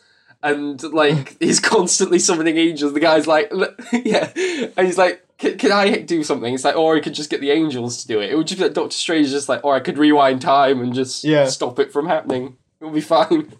And, 0.42 0.82
like, 0.92 1.36
he's 1.40 1.60
constantly 1.60 2.18
summoning 2.18 2.56
angels. 2.56 2.94
The 2.94 3.00
guy's 3.00 3.26
like, 3.26 3.52
yeah. 3.92 4.30
And 4.76 4.86
he's 4.86 4.96
like, 4.98 5.24
can, 5.38 5.58
can 5.58 5.70
I 5.70 5.98
do 5.98 6.22
something? 6.24 6.52
It's 6.54 6.64
like, 6.64 6.76
or 6.76 6.96
I 6.96 7.00
could 7.00 7.14
just 7.14 7.28
get 7.30 7.40
the 7.40 7.50
angels 7.50 8.02
to 8.02 8.08
do 8.08 8.20
it. 8.20 8.30
It 8.30 8.36
would 8.36 8.46
just 8.46 8.58
be 8.58 8.64
like 8.64 8.74
Doctor 8.74 8.94
Strange, 8.96 9.28
just 9.30 9.48
like, 9.48 9.64
or 9.64 9.74
I 9.74 9.80
could 9.80 9.98
rewind 9.98 10.40
time 10.42 10.80
and 10.80 10.94
just 10.94 11.22
Yeah. 11.24 11.46
stop 11.46 11.78
it 11.78 11.92
from 11.92 12.06
happening. 12.06 12.56
It 12.80 12.84
would 12.86 12.94
be 12.94 13.00
fine. 13.02 13.52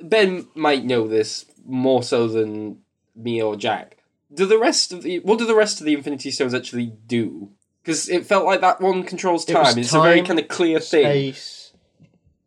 Ben 0.00 0.46
might 0.54 0.84
know 0.84 1.06
this 1.06 1.44
more 1.66 2.02
so 2.02 2.26
than 2.28 2.78
me 3.14 3.42
or 3.42 3.56
Jack. 3.56 3.98
Do 4.32 4.46
the 4.46 4.58
rest 4.58 4.92
of 4.92 5.02
the 5.02 5.18
what 5.20 5.38
do 5.38 5.46
the 5.46 5.54
rest 5.56 5.80
of 5.80 5.86
the 5.86 5.94
Infinity 5.94 6.30
Stones 6.30 6.54
actually 6.54 6.92
do? 7.06 7.50
Because 7.82 8.08
it 8.08 8.26
felt 8.26 8.44
like 8.44 8.60
that 8.60 8.80
one 8.80 9.02
controls 9.02 9.48
It 9.48 9.54
was 9.56 9.68
time. 9.68 9.78
It's 9.78 9.94
a 9.94 10.00
very 10.00 10.18
time, 10.18 10.26
kind 10.26 10.38
of 10.38 10.48
clear 10.48 10.80
thing. 10.80 11.32
Space. 11.32 11.72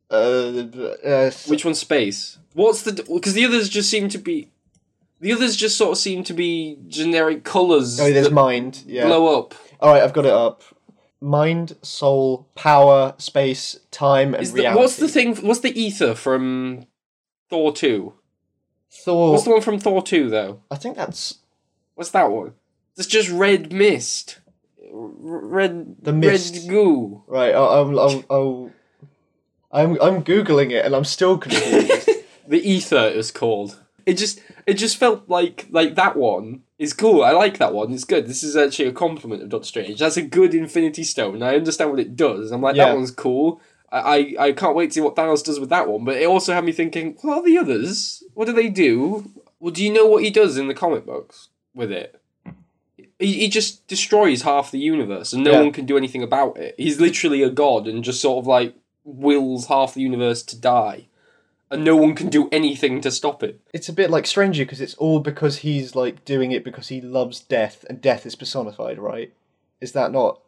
Uh, 0.10 0.68
uh, 1.04 1.08
s- 1.08 1.48
Which 1.50 1.66
one's 1.66 1.80
space? 1.80 2.38
What's 2.54 2.84
the 2.84 2.94
because 2.94 3.34
the 3.34 3.46
others 3.46 3.68
just 3.68 3.90
seem 3.90 4.10
to 4.10 4.18
be 4.18 4.52
the 5.20 5.34
others 5.34 5.56
just 5.56 5.78
sort 5.78 5.92
of 5.94 5.98
seem 5.98 6.24
to 6.26 6.34
be 6.34 6.78
generic 6.88 7.44
colors 7.44 8.00
oh, 8.00 8.12
there's 8.12 8.28
that 8.28 8.34
mind. 8.34 8.84
Yeah. 8.86 9.06
blow 9.06 9.40
up. 9.40 9.56
All 9.80 9.92
right, 9.92 10.04
I've 10.04 10.14
got 10.14 10.26
it 10.26 10.32
up. 10.34 10.62
Mind, 11.20 11.78
soul, 11.82 12.50
power, 12.54 13.16
space, 13.18 13.80
time, 13.92 14.34
and 14.34 14.44
Is 14.44 14.52
the, 14.52 14.60
reality. 14.62 14.80
what's 14.82 14.98
the 14.98 15.08
thing? 15.08 15.36
What's 15.38 15.62
the 15.62 15.78
ether 15.80 16.14
from 16.16 16.86
Thor 17.54 17.72
two? 17.72 18.14
Thor. 18.90 19.32
What's 19.34 19.44
the 19.44 19.52
one 19.52 19.62
from 19.62 19.78
Thor 19.78 20.02
two 20.02 20.28
though? 20.32 20.62
I 20.72 20.76
think 20.76 20.96
that's 20.98 21.38
What's 21.94 22.10
that 22.10 22.32
one? 22.32 22.54
It's 22.98 23.06
just 23.06 23.30
red 23.30 23.72
mist, 23.72 24.40
R- 24.92 24.92
red 24.94 25.98
The 26.02 26.14
mist. 26.14 26.56
red 26.56 26.70
goo. 26.70 27.24
right. 27.28 27.54
I'll, 27.54 27.70
I'll, 27.70 28.00
I'll, 28.00 28.24
I'll, 28.32 28.72
I'm 29.72 30.02
I'm 30.02 30.24
googling 30.24 30.72
it 30.72 30.84
and 30.84 30.96
I'm 30.96 31.06
still 31.06 31.38
confused. 31.38 32.10
The 32.46 32.60
ether 32.70 33.08
is 33.08 33.32
called. 33.32 33.80
It 34.06 34.16
just 34.16 34.42
it 34.68 34.74
just 34.74 34.98
felt 34.98 35.30
like 35.30 35.68
like 35.70 35.96
that 35.96 36.18
one 36.18 36.64
is 36.78 36.92
cool. 36.92 37.24
I 37.24 37.32
like 37.32 37.58
that 37.60 37.74
one. 37.74 37.94
It's 37.94 38.04
good. 38.04 38.28
This 38.28 38.44
is 38.44 38.58
actually 38.58 38.90
a 38.90 38.92
compliment 38.92 39.44
of 39.44 39.50
Doctor 39.50 39.66
Strange. 39.68 40.00
That's 40.00 40.18
a 40.18 40.22
good 40.24 40.54
Infinity 40.54 41.04
Stone. 41.06 41.42
I 41.42 41.56
understand 41.56 41.92
what 41.92 42.02
it 42.02 42.16
does. 42.18 42.52
I'm 42.52 42.62
like 42.62 42.76
Yeah. 42.76 42.88
that 42.88 42.96
one's 42.96 43.12
cool. 43.12 43.62
I, 44.00 44.36
I 44.40 44.52
can't 44.54 44.76
wait 44.76 44.88
to 44.88 44.94
see 44.96 45.02
what 45.02 45.16
Thanos 45.16 45.44
does 45.44 45.60
with 45.60 45.70
that 45.70 45.88
one. 45.88 46.04
But 46.06 46.18
it 46.18 46.26
also 46.28 46.54
had 46.54 46.66
me 46.66 46.72
thinking, 46.72 47.16
what 47.22 47.40
are 47.40 47.44
the 47.46 47.58
others? 47.58 48.24
What 48.34 48.46
do 48.46 48.54
they 48.54 48.70
do? 48.70 49.32
Well, 49.60 49.72
do 49.72 49.84
you 49.84 49.94
know 49.94 50.06
what 50.08 50.24
he 50.24 50.30
does 50.30 50.58
in 50.58 50.68
the 50.68 50.74
comic 50.74 51.06
books 51.06 51.50
with 51.76 51.92
it? 51.92 52.20
He, 53.20 53.34
he 53.34 53.48
just 53.50 53.88
destroys 53.88 54.42
half 54.42 54.72
the 54.72 54.80
universe, 54.80 55.32
and 55.34 55.44
no 55.44 55.52
Yeah. 55.54 55.60
one 55.62 55.72
can 55.72 55.86
do 55.86 55.98
anything 55.98 56.24
about 56.24 56.58
it. 56.58 56.76
He's 56.78 57.00
literally 57.00 57.42
a 57.44 57.50
god, 57.50 57.88
and 57.88 58.04
just 58.04 58.20
sort 58.22 58.40
of 58.40 58.48
like 58.48 58.76
wills 59.06 59.68
half 59.68 59.94
the 59.94 60.02
universe 60.02 60.42
to 60.44 60.58
die 60.60 61.08
and 61.70 61.84
no 61.84 61.96
one 61.98 62.14
can 62.14 62.30
do 62.30 62.48
anything 62.52 63.02
to 63.02 63.10
stop 63.10 63.42
it. 63.42 63.60
it's 63.74 63.90
a 63.90 63.94
bit 63.94 64.12
like 64.12 64.28
Stranger 64.28 64.64
because 64.64 64.80
it's 64.80 64.94
all 64.96 65.20
because 65.20 65.58
he's 65.58 65.96
like 65.96 66.24
doing 66.24 66.52
it 66.52 66.64
because 66.64 66.90
he 66.90 67.02
loves 67.02 67.40
death 67.40 67.84
and 67.90 68.00
death 68.00 68.26
is 68.28 68.36
personified, 68.36 69.00
right? 69.00 69.34
Is 69.82 69.92
that 69.94 70.12
not? 70.12 70.40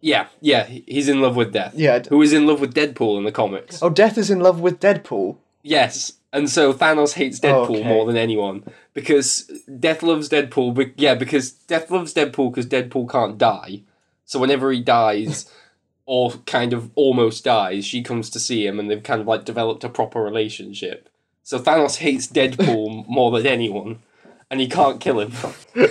Yeah, 0.00 0.28
yeah, 0.40 0.64
he's 0.64 1.08
in 1.08 1.20
love 1.20 1.34
with 1.36 1.52
Death. 1.52 1.74
Yeah. 1.74 2.02
Who 2.08 2.22
is 2.22 2.32
in 2.32 2.46
love 2.46 2.60
with 2.60 2.74
Deadpool 2.74 3.18
in 3.18 3.24
the 3.24 3.32
comics. 3.32 3.82
Oh, 3.82 3.90
Death 3.90 4.16
is 4.16 4.30
in 4.30 4.40
love 4.40 4.60
with 4.60 4.78
Deadpool. 4.80 5.36
Yes, 5.62 6.12
and 6.32 6.48
so 6.48 6.72
Thanos 6.72 7.14
hates 7.14 7.40
Deadpool 7.40 7.68
Oh, 7.68 7.76
okay. 7.76 7.82
more 7.88 8.06
than 8.06 8.16
anyone 8.16 8.64
because 8.94 9.50
Death 9.80 10.02
loves 10.02 10.28
Deadpool. 10.28 10.74
But 10.74 10.92
yeah, 10.96 11.14
because 11.14 11.50
Death 11.50 11.90
loves 11.90 12.14
Deadpool 12.14 12.50
because 12.52 12.66
Deadpool 12.66 13.10
can't 13.10 13.38
die. 13.38 13.82
So 14.24 14.38
whenever 14.38 14.70
he 14.70 14.80
dies, 14.80 15.50
or 16.06 16.30
kind 16.46 16.72
of 16.72 16.90
almost 16.94 17.44
dies, 17.44 17.84
she 17.84 18.02
comes 18.02 18.30
to 18.30 18.40
see 18.40 18.66
him, 18.66 18.78
and 18.78 18.90
they've 18.90 19.02
kind 19.02 19.20
of 19.20 19.26
like 19.26 19.44
developed 19.44 19.82
a 19.84 19.88
proper 19.88 20.22
relationship. 20.22 21.08
So 21.42 21.58
Thanos 21.58 21.96
hates 21.96 22.26
Deadpool 22.28 23.08
more 23.08 23.30
than 23.36 23.46
anyone, 23.46 23.98
and 24.50 24.60
he 24.60 24.68
can't 24.68 25.00
kill 25.00 25.18
him. 25.20 25.32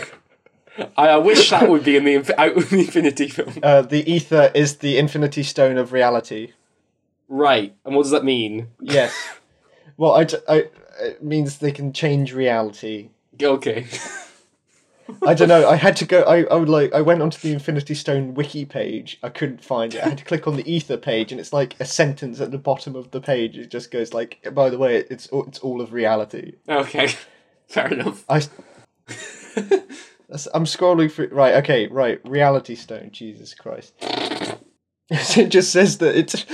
I, 0.98 1.10
I 1.10 1.18
wish 1.18 1.50
that 1.50 1.70
would 1.70 1.84
be 1.84 1.96
in 1.98 2.06
the, 2.06 2.14
inf- 2.16 2.30
out 2.38 2.56
of 2.58 2.70
the 2.70 2.80
Infinity 2.82 3.28
film. 3.30 3.54
Uh, 3.64 3.82
the 3.82 4.10
ether 4.12 4.52
is 4.54 4.78
the 4.78 4.98
Infinity 4.98 5.44
Stone 5.44 5.78
of 5.78 5.92
reality. 5.94 6.54
Right, 7.30 7.76
and 7.86 7.96
what 7.96 8.04
does 8.04 8.12
that 8.12 8.24
mean? 8.24 8.68
Yes. 8.82 9.14
well, 9.98 10.14
I, 10.16 10.28
I- 10.48 10.70
it 11.00 11.24
means 11.24 11.58
they 11.60 11.72
can 11.72 11.94
change 11.94 12.34
reality. 12.34 13.10
Okay. 13.42 13.86
I 15.26 15.34
don't 15.36 15.48
know. 15.48 15.70
I 15.70 15.76
had 15.78 15.96
to 15.98 16.06
go. 16.06 16.24
I, 16.24 16.44
I 16.46 16.56
would 16.56 16.68
like. 16.68 16.94
I 16.94 17.02
went 17.02 17.22
onto 17.22 17.38
the 17.40 17.54
Infinity 17.54 17.94
Stone 17.94 18.34
wiki 18.34 18.66
page. 18.66 19.18
I 19.24 19.30
couldn't 19.30 19.64
find 19.64 19.94
it. 19.94 20.04
I 20.04 20.10
had 20.10 20.18
to 20.18 20.26
click 20.26 20.48
on 20.48 20.58
the 20.58 20.70
ether 20.70 20.98
page, 20.98 21.32
and 21.32 21.40
it's 21.40 21.54
like 21.54 21.80
a 21.80 21.86
sentence 21.86 22.42
at 22.42 22.52
the 22.52 22.58
bottom 22.58 22.94
of 22.96 23.12
the 23.12 23.22
page. 23.22 23.58
It 23.58 23.70
just 23.72 23.90
goes 23.90 24.14
like, 24.14 24.46
"By 24.54 24.70
the 24.70 24.78
way, 24.78 24.98
it's 25.10 25.28
all- 25.28 25.46
it's 25.46 25.60
all 25.60 25.80
of 25.80 25.94
reality." 25.94 26.56
Okay. 26.68 27.14
Fair 27.68 27.88
enough. 27.94 28.26
I. 28.28 28.42
That's- 30.30 30.48
I'm 30.54 30.66
scrolling 30.66 31.12
through. 31.12 31.30
Right. 31.32 31.56
Okay. 31.56 31.88
Right. 31.88 32.20
Reality 32.26 32.76
Stone. 32.76 33.10
Jesus 33.12 33.54
Christ. 33.54 33.94
it 35.10 35.48
just 35.48 35.72
says 35.72 36.00
that 36.00 36.16
it's. 36.16 36.46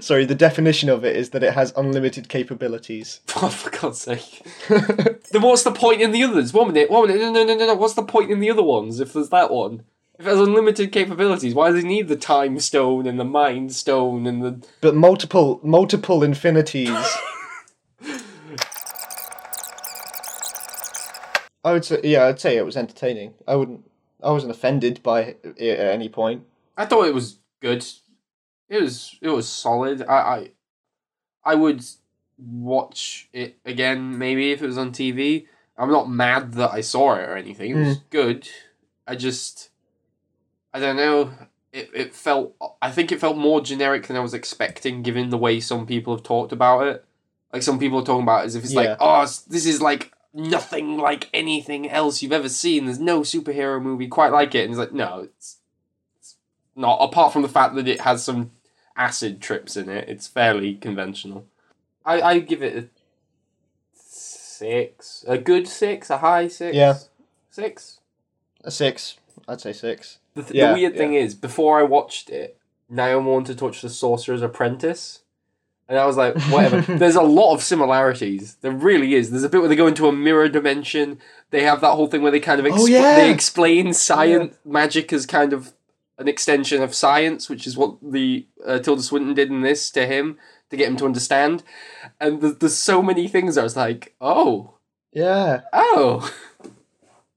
sorry, 0.06 0.24
the 0.24 0.34
definition 0.34 0.88
of 0.88 1.04
it 1.04 1.14
is 1.14 1.30
that 1.30 1.44
it 1.44 1.52
has 1.54 1.72
unlimited 1.76 2.28
capabilities. 2.28 3.20
Oh, 3.36 3.48
for 3.50 3.70
God's 3.70 4.00
sake. 4.00 4.42
then 4.68 5.42
what's 5.42 5.62
the 5.62 5.70
point 5.70 6.00
in 6.00 6.10
the 6.10 6.24
others? 6.24 6.54
One 6.54 6.68
minute, 6.72 6.90
one 6.90 7.06
minute, 7.06 7.20
no, 7.20 7.30
no, 7.32 7.44
no, 7.44 7.54
no, 7.54 7.66
no. 7.66 7.74
What's 7.74 7.94
the 7.94 8.02
point 8.02 8.30
in 8.30 8.40
the 8.40 8.50
other 8.50 8.62
ones 8.62 8.98
if 8.98 9.12
there's 9.12 9.28
that 9.28 9.50
one? 9.50 9.84
If 10.18 10.26
it 10.26 10.30
has 10.30 10.40
unlimited 10.40 10.90
capabilities, 10.90 11.54
why 11.54 11.70
do 11.70 11.80
they 11.80 11.86
need 11.86 12.08
the 12.08 12.16
time 12.16 12.58
stone 12.60 13.06
and 13.06 13.20
the 13.20 13.24
mind 13.24 13.74
stone 13.74 14.26
and 14.26 14.42
the. 14.42 14.66
But 14.80 14.94
multiple, 14.94 15.60
multiple 15.62 16.22
infinities. 16.22 16.96
I 21.66 21.72
would 21.72 21.84
say, 21.84 22.00
yeah, 22.04 22.26
I'd 22.26 22.38
say 22.38 22.56
it 22.56 22.64
was 22.64 22.76
entertaining. 22.76 23.34
I 23.48 23.56
wouldn't, 23.56 23.90
I 24.22 24.30
wasn't 24.30 24.52
offended 24.52 25.02
by 25.02 25.22
it 25.22 25.44
at 25.44 25.92
any 25.92 26.08
point. 26.08 26.44
I 26.76 26.86
thought 26.86 27.08
it 27.08 27.14
was 27.14 27.40
good. 27.60 27.84
It 28.68 28.80
was 28.80 29.18
it 29.20 29.30
was 29.30 29.48
solid. 29.48 30.02
I 30.02 30.14
I, 30.14 30.50
I 31.44 31.54
would 31.56 31.84
watch 32.38 33.28
it 33.32 33.56
again 33.64 34.16
maybe 34.16 34.52
if 34.52 34.62
it 34.62 34.66
was 34.66 34.78
on 34.78 34.92
TV. 34.92 35.46
I'm 35.76 35.90
not 35.90 36.08
mad 36.08 36.52
that 36.52 36.70
I 36.70 36.82
saw 36.82 37.16
it 37.16 37.28
or 37.28 37.36
anything. 37.36 37.72
It 37.72 37.74
was 37.74 37.96
hmm. 37.96 38.02
good. 38.10 38.48
I 39.04 39.16
just 39.16 39.70
I 40.72 40.78
don't 40.78 40.96
know. 40.96 41.32
It 41.72 41.90
it 41.92 42.14
felt 42.14 42.54
I 42.80 42.92
think 42.92 43.10
it 43.10 43.18
felt 43.18 43.36
more 43.36 43.60
generic 43.60 44.06
than 44.06 44.16
I 44.16 44.20
was 44.20 44.34
expecting 44.34 45.02
given 45.02 45.30
the 45.30 45.38
way 45.38 45.58
some 45.58 45.84
people 45.84 46.14
have 46.14 46.22
talked 46.22 46.52
about 46.52 46.86
it. 46.86 47.04
Like 47.52 47.62
some 47.62 47.80
people 47.80 47.98
are 47.98 48.04
talking 48.04 48.22
about 48.22 48.44
it 48.44 48.46
as 48.46 48.54
if 48.54 48.62
it's 48.62 48.72
Yeah. 48.72 48.80
like, 48.82 48.98
oh, 49.00 49.22
this 49.48 49.66
is 49.66 49.82
like 49.82 50.12
nothing 50.36 50.98
like 50.98 51.28
anything 51.32 51.90
else 51.90 52.22
you've 52.22 52.30
ever 52.32 52.48
seen. 52.48 52.84
There's 52.84 53.00
no 53.00 53.20
superhero 53.22 53.82
movie 53.82 54.06
quite 54.06 54.30
like 54.30 54.54
it. 54.54 54.64
And 54.64 54.70
it's 54.70 54.78
like, 54.78 54.92
no, 54.92 55.20
it's, 55.20 55.56
it's 56.18 56.36
not. 56.76 56.98
Apart 57.00 57.32
from 57.32 57.42
the 57.42 57.48
fact 57.48 57.74
that 57.74 57.88
it 57.88 58.02
has 58.02 58.22
some 58.22 58.50
acid 58.96 59.40
trips 59.40 59.76
in 59.76 59.88
it, 59.88 60.08
it's 60.08 60.28
fairly 60.28 60.74
conventional. 60.74 61.46
I, 62.04 62.20
I 62.20 62.38
give 62.38 62.62
it 62.62 62.76
a 62.76 62.88
six. 63.94 65.24
A 65.26 65.38
good 65.38 65.66
six? 65.66 66.10
A 66.10 66.18
high 66.18 66.48
six? 66.48 66.76
Yeah. 66.76 66.98
Six? 67.50 68.00
A 68.64 68.70
six, 68.70 69.16
I'd 69.48 69.60
say 69.60 69.72
six. 69.72 70.18
The, 70.34 70.42
th- 70.42 70.54
Yeah, 70.54 70.68
the 70.68 70.74
weird 70.74 70.96
thing 70.96 71.14
is, 71.14 71.34
before 71.34 71.78
I 71.78 71.84
watched 71.84 72.30
it, 72.30 72.58
Naomi 72.88 73.30
wanted 73.30 73.58
to 73.58 73.64
watch 73.64 73.80
The 73.80 73.88
Sorcerer's 73.88 74.42
Apprentice. 74.42 75.20
And 75.88 75.98
I 75.98 76.04
was 76.06 76.16
like, 76.16 76.36
whatever. 76.50 76.80
There's 76.98 77.14
a 77.14 77.22
lot 77.22 77.54
of 77.54 77.62
similarities. 77.62 78.56
There 78.60 78.72
really 78.72 79.14
is. 79.14 79.30
There's 79.30 79.44
a 79.44 79.48
bit 79.48 79.60
where 79.60 79.68
they 79.68 79.76
go 79.76 79.86
into 79.86 80.08
a 80.08 80.12
mirror 80.12 80.48
dimension. 80.48 81.18
They 81.50 81.62
have 81.62 81.80
that 81.80 81.92
whole 81.92 82.08
thing 82.08 82.22
where 82.22 82.32
they 82.32 82.40
kind 82.40 82.58
of 82.58 82.66
expl- 82.66 82.78
Oh, 82.80 82.86
yeah. 82.86 83.16
they 83.16 83.30
explain 83.30 83.92
science, 83.92 84.56
magic 84.64 85.12
as 85.12 85.26
kind 85.26 85.52
of 85.52 85.72
an 86.18 86.26
extension 86.28 86.82
of 86.82 86.94
science, 86.94 87.48
which 87.48 87.66
is 87.66 87.76
what 87.76 87.98
the 88.02 88.46
uh, 88.66 88.78
Tilda 88.80 89.02
Swinton 89.02 89.34
did 89.34 89.48
in 89.50 89.60
this 89.60 89.90
to 89.92 90.06
him 90.06 90.38
to 90.70 90.76
get 90.76 90.88
him 90.88 90.96
to 90.96 91.04
understand. 91.04 91.62
And 92.20 92.40
there's, 92.40 92.56
there's 92.56 92.76
so 92.76 93.00
many 93.00 93.28
things 93.28 93.56
I 93.56 93.62
was 93.62 93.76
like, 93.76 94.14
oh, 94.20 94.74
Yeah. 95.12 95.60
Oh. 95.72 96.28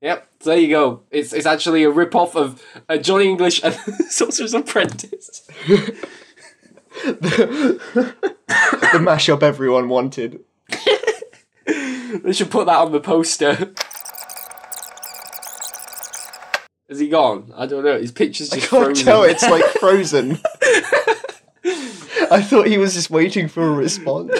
Yep, 0.01 0.27
so 0.39 0.49
there 0.51 0.59
you 0.59 0.69
go. 0.69 1.01
It's 1.11 1.33
it's 1.33 1.45
actually 1.45 1.83
a 1.83 1.89
rip 1.89 2.15
off 2.15 2.33
of 2.33 2.63
uh, 2.87 2.95
Johnny 2.95 3.27
English 3.27 3.61
and 3.65 3.75
Sorcerer's 4.09 4.53
Apprentice. 4.53 5.45
the 7.05 7.79
mashup 8.99 9.43
everyone 9.43 9.89
wanted. 9.89 10.43
They 12.23 12.33
should 12.33 12.49
put 12.49 12.65
that 12.65 12.77
on 12.77 12.91
the 12.91 12.99
poster. 12.99 13.71
Is 16.87 16.97
he 16.97 17.07
gone? 17.07 17.53
I 17.55 17.67
don't 17.67 17.83
know. 17.83 17.99
His 17.99 18.11
picture's 18.11 18.51
I 18.51 18.55
just 18.55 18.67
can't 18.69 18.85
frozen. 18.85 19.05
tell. 19.05 19.23
It's 19.23 19.43
like 19.47 19.63
frozen. 19.79 20.39
I 22.31 22.41
thought 22.41 22.65
he 22.65 22.79
was 22.79 22.95
just 22.95 23.11
waiting 23.11 23.47
for 23.47 23.63
a 23.63 23.71
response. 23.71 24.33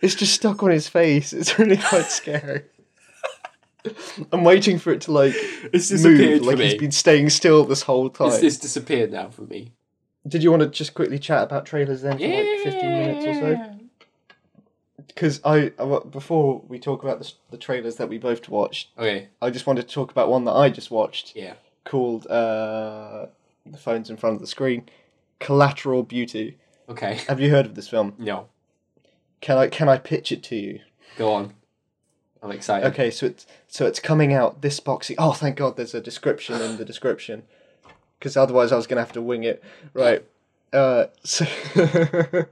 It's 0.00 0.14
just 0.14 0.32
stuck 0.32 0.62
on 0.62 0.70
his 0.70 0.88
face. 0.88 1.34
It's 1.34 1.58
really 1.58 1.76
quite 1.76 2.06
scary. 2.06 2.62
I'm 4.32 4.42
waiting 4.42 4.78
for 4.78 4.90
it 4.90 5.02
to 5.02 5.12
like 5.12 5.34
It's 5.34 5.90
disappeared 5.90 6.40
move, 6.40 6.46
like 6.46 6.58
me. 6.58 6.64
he's 6.64 6.74
been 6.80 6.92
staying 6.92 7.28
still 7.28 7.64
this 7.64 7.82
whole 7.82 8.08
time. 8.08 8.28
It's, 8.28 8.42
it's 8.42 8.56
disappeared 8.56 9.12
now 9.12 9.28
for 9.28 9.42
me. 9.42 9.72
Did 10.26 10.42
you 10.42 10.50
want 10.50 10.62
to 10.62 10.68
just 10.68 10.94
quickly 10.94 11.18
chat 11.18 11.42
about 11.42 11.66
trailers 11.66 12.02
then 12.02 12.18
for 12.18 12.24
like 12.26 12.46
15 12.62 12.80
minutes 12.82 13.26
or 13.26 13.34
so? 13.34 13.70
Because 15.06 15.40
I, 15.44 15.72
I 15.78 15.98
before 16.10 16.62
we 16.66 16.78
talk 16.78 17.02
about 17.04 17.18
the, 17.20 17.30
the 17.50 17.58
trailers 17.58 17.96
that 17.96 18.08
we 18.08 18.18
both 18.18 18.48
watched, 18.48 18.88
Okay. 18.98 19.28
I 19.42 19.50
just 19.50 19.66
wanted 19.66 19.86
to 19.88 19.94
talk 19.94 20.10
about 20.10 20.28
one 20.30 20.44
that 20.44 20.52
I 20.52 20.70
just 20.70 20.90
watched 20.90 21.36
Yeah. 21.36 21.54
called 21.84 22.26
uh, 22.26 23.26
the 23.66 23.76
phone's 23.78 24.08
in 24.10 24.16
front 24.16 24.34
of 24.34 24.40
the 24.40 24.46
screen, 24.46 24.88
Collateral 25.40 26.02
Beauty. 26.02 26.58
Okay. 26.88 27.14
Have 27.28 27.40
you 27.40 27.50
heard 27.50 27.66
of 27.66 27.74
this 27.74 27.88
film? 27.88 28.14
No. 28.18 28.48
Can 29.40 29.58
I 29.58 29.68
can 29.68 29.88
I 29.90 29.98
pitch 29.98 30.32
it 30.32 30.42
to 30.44 30.56
you? 30.56 30.80
Go 31.16 31.32
on. 31.34 31.52
I'm 32.42 32.50
excited. 32.50 32.86
Okay, 32.88 33.10
so 33.10 33.26
it's 33.26 33.46
so 33.68 33.86
it's 33.86 34.00
coming 34.00 34.32
out 34.32 34.62
this 34.62 34.80
boxing. 34.80 35.16
Oh, 35.18 35.32
thank 35.32 35.56
God, 35.56 35.76
there's 35.76 35.94
a 35.94 36.00
description 36.00 36.60
in 36.60 36.76
the 36.78 36.84
description, 36.84 37.42
because 38.24 38.38
otherwise 38.38 38.72
I 38.72 38.76
was 38.76 38.86
gonna 38.86 39.02
have 39.02 39.12
to 39.12 39.20
wing 39.20 39.44
it. 39.44 39.62
Right. 39.92 40.24
Uh, 40.72 41.04
so 41.24 41.44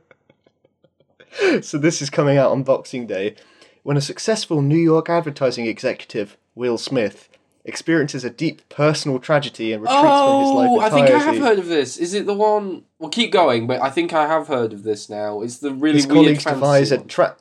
so 1.62 1.78
this 1.78 2.02
is 2.02 2.10
coming 2.10 2.36
out 2.36 2.52
on 2.52 2.62
Boxing 2.62 3.06
Day, 3.06 3.36
when 3.82 3.96
a 3.96 4.02
successful 4.02 4.60
New 4.60 4.76
York 4.76 5.08
advertising 5.08 5.64
executive, 5.64 6.36
Will 6.54 6.76
Smith, 6.76 7.30
experiences 7.64 8.22
a 8.22 8.28
deep 8.28 8.68
personal 8.68 9.18
tragedy 9.18 9.72
and 9.72 9.82
retreats 9.82 9.98
from 10.02 10.40
his 10.42 10.50
life 10.50 10.68
Oh, 10.70 10.80
I 10.80 10.90
think 10.90 11.08
I 11.08 11.18
have 11.18 11.38
heard 11.38 11.58
of 11.58 11.68
this. 11.68 11.96
Is 11.96 12.12
it 12.12 12.26
the 12.26 12.34
one? 12.34 12.82
Well, 12.98 13.08
keep 13.08 13.32
going, 13.32 13.66
but 13.66 13.80
I 13.80 13.88
think 13.88 14.12
I 14.12 14.26
have 14.26 14.48
heard 14.48 14.74
of 14.74 14.82
this 14.82 15.08
now. 15.08 15.40
It's 15.40 15.56
the 15.56 15.72
really 15.72 15.96
his 15.96 16.06
colleagues 16.06 16.44
devise 16.44 16.92
a 16.92 16.98
tra- 16.98 17.36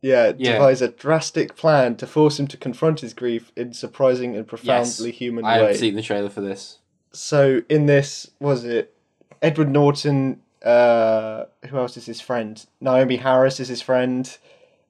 yeah, 0.00 0.32
Yeah. 0.36 0.54
devise 0.54 0.82
a 0.82 0.88
drastic 0.88 1.54
plan 1.54 1.94
to 1.96 2.08
force 2.08 2.40
him 2.40 2.48
to 2.48 2.56
confront 2.56 3.00
his 3.00 3.14
grief 3.14 3.52
in 3.54 3.72
surprising 3.72 4.34
and 4.34 4.48
profoundly 4.48 5.12
human 5.12 5.44
I 5.44 5.60
way. 5.62 5.68
have 5.68 5.76
seen 5.76 5.94
the 5.94 6.02
trailer 6.02 6.28
for 6.28 6.40
this. 6.40 6.78
So 7.12 7.62
in 7.68 7.86
this 7.86 8.30
was 8.40 8.64
it? 8.64 8.94
Edward 9.40 9.70
Norton 9.70 10.40
uh 10.64 11.44
who 11.68 11.78
else 11.78 11.96
is 11.96 12.06
his 12.06 12.20
friend? 12.20 12.64
Naomie 12.82 13.20
Harris 13.20 13.60
is 13.60 13.68
his 13.68 13.82
friend. 13.82 14.36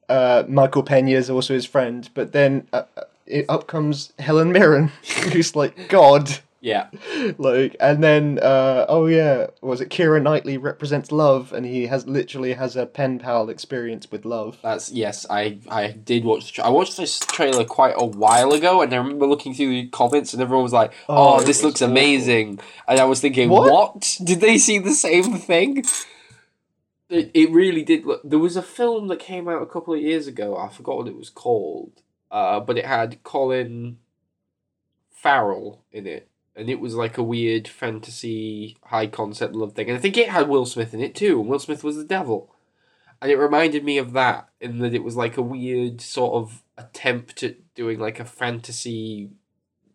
Uh 0.09 0.45
Michael 0.49 0.83
Pena 0.83 1.11
is 1.13 1.31
also 1.31 1.55
his 1.55 1.67
friend. 1.67 2.09
But 2.15 2.33
then 2.33 2.67
uh, 2.73 2.83
uh, 2.97 3.03
it, 3.27 3.47
up 3.49 3.67
comes 3.67 4.13
Helen 4.19 4.53
Mirren 4.53 4.89
who's 5.33 5.57
like 5.57 5.89
god 5.89 6.39
Yeah, 6.65 6.91
like 7.39 7.75
and 7.81 8.05
then 8.05 8.39
uh 8.41 8.87
oh 8.89 9.07
yeah 9.07 9.49
was 9.63 9.81
it 9.81 9.89
Keira 9.89 10.23
Knightley 10.23 10.57
represents 10.57 11.11
love 11.11 11.53
and 11.53 11.67
he 11.67 11.89
has 11.89 12.07
literally 12.07 12.53
has 12.53 12.77
a 12.77 12.87
pen 12.87 13.19
pal 13.19 13.49
experience 13.49 14.09
with 14.13 14.25
love 14.25 14.59
that's 14.63 14.93
yes. 14.93 15.27
I 15.29 15.59
I 15.69 15.89
did 15.89 16.25
watch. 16.25 16.47
The 16.47 16.53
tra- 16.53 16.65
I 16.67 16.69
watched 16.69 16.97
this 16.97 17.19
trailer 17.19 17.65
quite 17.65 17.95
a 17.99 18.07
while 18.07 18.53
ago, 18.53 18.81
and 18.81 18.95
I 18.95 18.97
remember 18.99 19.27
looking 19.27 19.55
through 19.55 19.71
the 19.71 19.89
comments, 19.89 20.33
and 20.33 20.41
everyone 20.41 20.63
was 20.63 20.73
like, 20.73 20.93
Oh, 21.09 21.39
"Oh, 21.39 21.41
this 21.43 21.65
looks 21.65 21.83
awful. 21.83 21.91
amazing," 21.91 22.61
and 22.87 23.01
I 23.01 23.05
was 23.07 23.21
thinking, 23.21 23.49
What? 23.49 23.69
"What? 23.69 24.19
Did 24.23 24.41
they 24.41 24.57
see 24.57 24.79
the 24.79 24.95
same 24.95 25.35
thing?" 25.39 25.85
It, 27.11 27.31
it 27.35 27.51
really 27.51 27.83
did 27.83 28.07
look. 28.07 28.21
There 28.25 28.39
was 28.39 28.57
a 28.57 28.63
film 28.63 29.09
that 29.09 29.19
came 29.19 29.49
out 29.49 29.63
a 29.63 29.67
couple 29.67 29.95
of 29.95 30.01
years 30.01 30.29
ago. 30.29 30.57
I 30.57 30.69
forgot 30.69 30.97
what 30.99 31.09
it 31.09 31.17
was 31.17 31.29
called, 31.29 32.03
uh, 32.31 32.61
but 32.61 32.79
it 32.79 32.87
had 32.87 33.23
Colin 33.25 33.99
Farrell 35.11 35.83
in 35.93 36.07
it, 36.07 36.29
and 36.57 36.69
it 36.69 36.81
was 36.81 36.95
like 36.95 37.17
a 37.19 37.23
weird 37.23 37.67
fantasy, 37.69 38.77
high 38.85 39.07
concept 39.07 39.55
love 39.55 39.73
thing. 39.73 39.89
And 39.89 39.97
I 39.97 40.01
think 40.01 40.17
it 40.17 40.29
had 40.29 40.49
Will 40.49 40.67
Smith 40.67 40.93
in 40.95 41.01
it 41.01 41.15
too, 41.15 41.41
and 41.41 41.49
Will 41.49 41.59
Smith 41.59 41.83
was 41.85 41.97
the 41.97 42.05
devil. 42.05 42.51
And 43.21 43.31
it 43.31 43.37
reminded 43.37 43.85
me 43.85 43.99
of 43.99 44.13
that 44.15 44.49
in 44.61 44.79
that 44.81 44.95
it 44.95 45.05
was 45.05 45.17
like 45.17 45.37
a 45.37 45.43
weird 45.43 46.01
sort 46.01 46.35
of 46.35 46.63
attempt 46.77 47.43
at 47.43 47.57
doing 47.75 47.99
like 48.01 48.19
a 48.19 48.25
fantasy, 48.25 49.31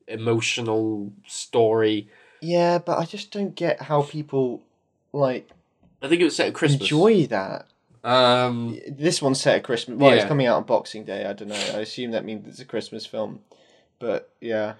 emotional 0.07 1.11
story. 1.25 2.07
yeah 2.41 2.77
but 2.77 2.97
I 2.97 3.05
just 3.05 3.31
don't 3.31 3.55
get 3.55 3.81
how 3.83 4.03
people 4.03 4.61
like 5.11 5.49
I 6.01 6.07
think 6.07 6.21
it 6.21 6.25
was 6.25 6.35
set 6.35 6.47
at 6.47 6.53
Christmas. 6.53 6.81
enjoy 6.81 7.25
that 7.27 7.67
Um, 8.03 8.79
This 8.87 9.21
one's 9.21 9.41
set 9.41 9.57
at 9.57 9.63
Christmas. 9.63 9.97
Well, 9.97 10.13
it's 10.13 10.23
coming 10.25 10.47
out 10.47 10.57
on 10.57 10.63
Boxing 10.63 11.03
Day. 11.03 11.25
I 11.25 11.33
don't 11.33 11.49
know. 11.49 11.55
I 11.55 11.79
assume 11.81 12.11
that 12.11 12.23
means 12.23 12.47
it's 12.47 12.59
a 12.59 12.65
Christmas 12.65 13.05
film. 13.05 13.41
But 13.99 14.29
yeah, 14.39 14.75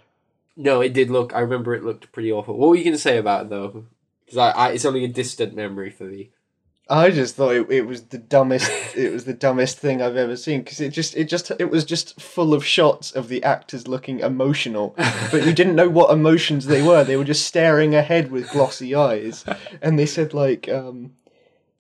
no, 0.58 0.82
it 0.82 0.94
did 0.94 1.10
look. 1.10 1.34
I 1.34 1.40
remember 1.40 1.76
it 1.76 1.84
looked 1.84 2.12
pretty 2.12 2.32
awful. 2.32 2.58
What 2.58 2.70
were 2.70 2.76
you 2.76 2.84
going 2.84 2.96
to 2.96 3.00
say 3.00 3.18
about 3.18 3.46
it 3.46 3.50
though? 3.50 3.86
Because 4.26 4.38
I, 4.38 4.50
I, 4.50 4.70
it's 4.72 4.86
only 4.86 5.06
a 5.06 5.08
distant 5.08 5.56
memory 5.56 5.92
for 5.92 6.04
me. 6.04 6.32
I 6.90 7.12
just 7.12 7.36
thought 7.36 7.54
it, 7.54 7.70
it 7.70 7.86
was 7.86 8.04
the 8.06 8.18
dumbest. 8.18 8.72
it 8.96 9.12
was 9.12 9.26
the 9.26 9.34
dumbest 9.34 9.78
thing 9.78 10.02
I've 10.02 10.16
ever 10.16 10.36
seen 10.36 10.62
because 10.62 10.82
it 10.82 10.90
just 10.90 11.16
it 11.16 11.26
just 11.26 11.52
it 11.60 11.70
was 11.70 11.86
just 11.86 12.20
full 12.20 12.54
of 12.54 12.66
shots 12.66 13.12
of 13.12 13.28
the 13.28 13.44
actors 13.44 13.88
looking 13.88 14.20
emotional, 14.20 14.96
but 15.32 15.46
you 15.46 15.54
didn't 15.54 15.76
know 15.76 15.90
what 15.90 16.12
emotions 16.12 16.66
they 16.66 16.82
were. 16.82 17.04
They 17.04 17.18
were 17.18 17.24
just 17.24 17.46
staring 17.46 17.94
ahead 17.94 18.32
with 18.32 18.52
glossy 18.52 18.96
eyes, 18.96 19.46
and 19.82 20.00
they 20.00 20.06
said 20.06 20.34
like 20.34 20.68
um, 20.70 21.14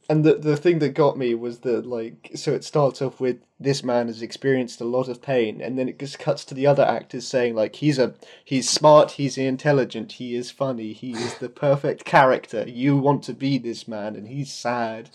and 0.09 0.23
the 0.23 0.35
the 0.35 0.57
thing 0.57 0.79
that 0.79 0.89
got 0.89 1.17
me 1.17 1.35
was 1.35 1.59
that 1.59 1.85
like 1.85 2.31
so 2.35 2.53
it 2.53 2.63
starts 2.63 3.01
off 3.01 3.19
with 3.19 3.37
this 3.59 3.83
man 3.83 4.07
has 4.07 4.21
experienced 4.21 4.79
a 4.79 4.85
lot 4.85 5.07
of 5.07 5.21
pain 5.21 5.61
and 5.61 5.77
then 5.77 5.89
it 5.89 5.99
just 5.99 6.19
cuts 6.19 6.45
to 6.45 6.53
the 6.53 6.65
other 6.65 6.83
actors 6.83 7.27
saying 7.27 7.55
like 7.55 7.77
he's 7.77 7.99
a 7.99 8.13
he's 8.43 8.69
smart 8.69 9.11
he's 9.11 9.37
intelligent 9.37 10.13
he 10.13 10.35
is 10.35 10.51
funny 10.51 10.93
he 10.93 11.11
is 11.11 11.35
the 11.35 11.49
perfect 11.49 12.05
character. 12.05 12.63
You 12.67 12.97
want 12.97 13.23
to 13.23 13.33
be 13.33 13.57
this 13.57 13.87
man 13.87 14.15
and 14.15 14.27
he's 14.27 14.51
sad. 14.51 15.09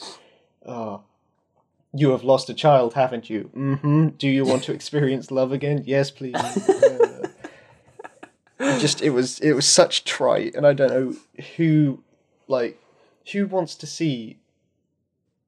Oh 0.66 1.02
you 1.94 2.10
have 2.10 2.24
lost 2.24 2.48
a 2.48 2.54
child 2.54 2.94
haven't 2.94 3.28
you? 3.30 3.50
Mm-hmm. 3.54 4.08
Do 4.18 4.28
you 4.28 4.44
want 4.44 4.64
to 4.64 4.72
experience 4.78 5.30
love 5.30 5.52
again? 5.52 5.84
Yes 5.86 6.10
please. 6.10 6.34
Uh, 6.34 7.28
just 8.78 9.02
it 9.02 9.10
was 9.10 9.38
it 9.40 9.52
was 9.52 9.66
such 9.66 10.04
trite 10.04 10.54
and 10.54 10.64
i 10.64 10.72
don't 10.72 10.90
know 10.90 11.14
who 11.56 12.02
like 12.46 12.80
who 13.32 13.44
wants 13.46 13.74
to 13.74 13.86
see 13.86 14.38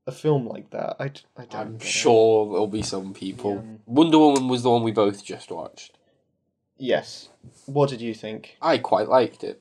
a 0.07 0.13
film 0.13 0.47
like 0.47 0.71
that 0.71 0.97
i, 1.01 1.05
I 1.37 1.45
don't 1.47 1.55
I'm 1.55 1.73
get 1.79 1.87
it. 1.87 1.89
sure 1.89 2.47
there'll 2.51 2.67
be 2.67 2.83
some 2.83 3.15
people. 3.15 3.55
Yeah. 3.55 3.79
Wonder 3.87 4.19
Woman 4.19 4.49
was 4.49 4.63
the 4.63 4.71
one 4.71 4.83
we 4.83 4.93
both 4.93 5.25
just 5.25 5.51
watched. 5.51 5.97
yes 6.77 7.29
what 7.67 7.89
did 7.91 8.01
you 8.01 8.15
think 8.15 8.57
I 8.61 8.79
quite 8.79 9.09
liked 9.09 9.45
it. 9.45 9.61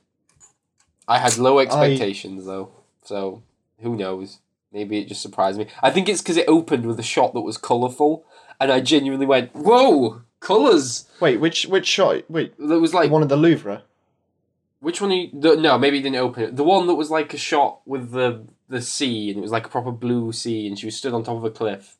I 1.07 1.19
had 1.19 1.37
low 1.37 1.59
expectations 1.59 2.45
though, 2.45 2.71
so 3.03 3.43
who 3.79 3.95
knows? 3.95 4.39
Maybe 4.71 4.99
it 4.99 5.07
just 5.09 5.21
surprised 5.21 5.59
me. 5.59 5.67
I 5.83 5.91
think 5.91 6.07
it's 6.09 6.21
because 6.21 6.37
it 6.37 6.47
opened 6.47 6.85
with 6.85 6.99
a 6.99 7.03
shot 7.03 7.33
that 7.33 7.41
was 7.41 7.57
colourful, 7.57 8.25
and 8.59 8.71
I 8.71 8.79
genuinely 8.79 9.25
went, 9.25 9.53
"Whoa, 9.53 10.21
colours!" 10.39 11.07
wait 11.19 11.39
which 11.41 11.65
which 11.67 11.85
shot 11.87 12.23
wait 12.29 12.57
That 12.57 12.79
was 12.79 12.93
like 12.93 13.11
one 13.11 13.21
of 13.21 13.29
the 13.29 13.35
louvre 13.35 13.83
which 14.83 15.01
one? 15.01 15.11
Are 15.11 15.15
you, 15.15 15.29
the, 15.33 15.55
no, 15.55 15.77
maybe 15.77 15.97
it 15.99 16.03
didn't 16.03 16.17
open 16.27 16.43
it. 16.43 16.55
The 16.55 16.63
one 16.63 16.85
that 16.87 16.95
was 16.95 17.09
like 17.09 17.33
a 17.33 17.37
shot 17.37 17.79
with 17.85 18.11
the 18.11 18.45
the 18.69 18.81
sea, 18.81 19.29
and 19.29 19.37
it 19.39 19.41
was 19.41 19.51
like 19.51 19.65
a 19.65 19.69
proper 19.69 19.91
blue 19.91 20.31
sea, 20.31 20.67
and 20.67 20.77
she 20.77 20.85
was 20.85 20.95
stood 20.95 21.13
on 21.13 21.23
top 21.23 21.37
of 21.37 21.43
a 21.43 21.51
cliff. 21.51 21.97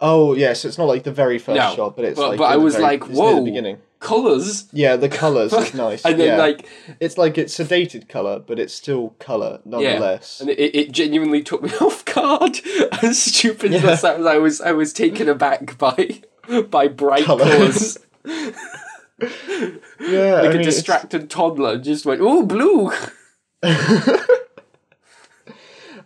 oh 0.00 0.34
yeah 0.34 0.52
so 0.52 0.66
it's 0.68 0.78
not 0.78 0.88
like 0.92 1.04
the 1.04 1.12
very 1.12 1.38
first 1.38 1.56
No, 1.56 1.74
shot 1.76 1.94
but 1.96 2.04
it's 2.04 2.18
but- 2.18 2.30
like 2.30 2.38
but 2.38 2.50
I 2.50 2.56
was 2.56 2.74
very- 2.74 2.84
like, 2.84 3.04
whoa. 3.08 3.36
the 3.36 3.42
beginning 3.50 3.78
Colours, 4.00 4.66
yeah 4.72 4.96
the 4.96 5.08
colors 5.08 5.52
is 5.52 5.74
nice 5.86 6.04
and 6.04 6.18
then 6.18 6.30
yeah. 6.36 6.36
like 6.46 6.66
it's 6.98 7.16
like 7.16 7.38
it's 7.38 7.56
sedated 7.56 8.08
color 8.08 8.40
but 8.40 8.58
it's 8.58 8.74
still 8.74 9.10
color 9.20 9.60
nonetheless 9.64 10.40
And 10.40 10.50
it, 10.50 10.74
it 10.80 10.90
genuinely 10.90 11.40
took 11.40 11.62
me 11.62 11.70
off 11.80 12.04
guard. 12.04 12.58
As 13.02 13.22
stupid 13.22 13.72
as 13.74 13.82
that 13.82 13.98
sounds, 14.00 14.26
I 14.26 14.38
was 14.38 14.60
I 14.60 14.72
was 14.72 14.92
taken 14.92 15.28
aback 15.28 15.78
by 15.78 16.18
by 16.76 16.88
bright 16.88 17.22
Colour. 17.24 17.44
Yeah 20.00 20.34
like 20.34 20.44
I 20.44 20.46
a 20.46 20.48
mean, 20.50 20.60
it's- 20.60 20.66
distracted 20.76 21.30
toddler 21.30 21.78
just 21.78 22.04
went, 22.06 22.20
"Oh, 22.22 22.44
blue!" 22.44 22.90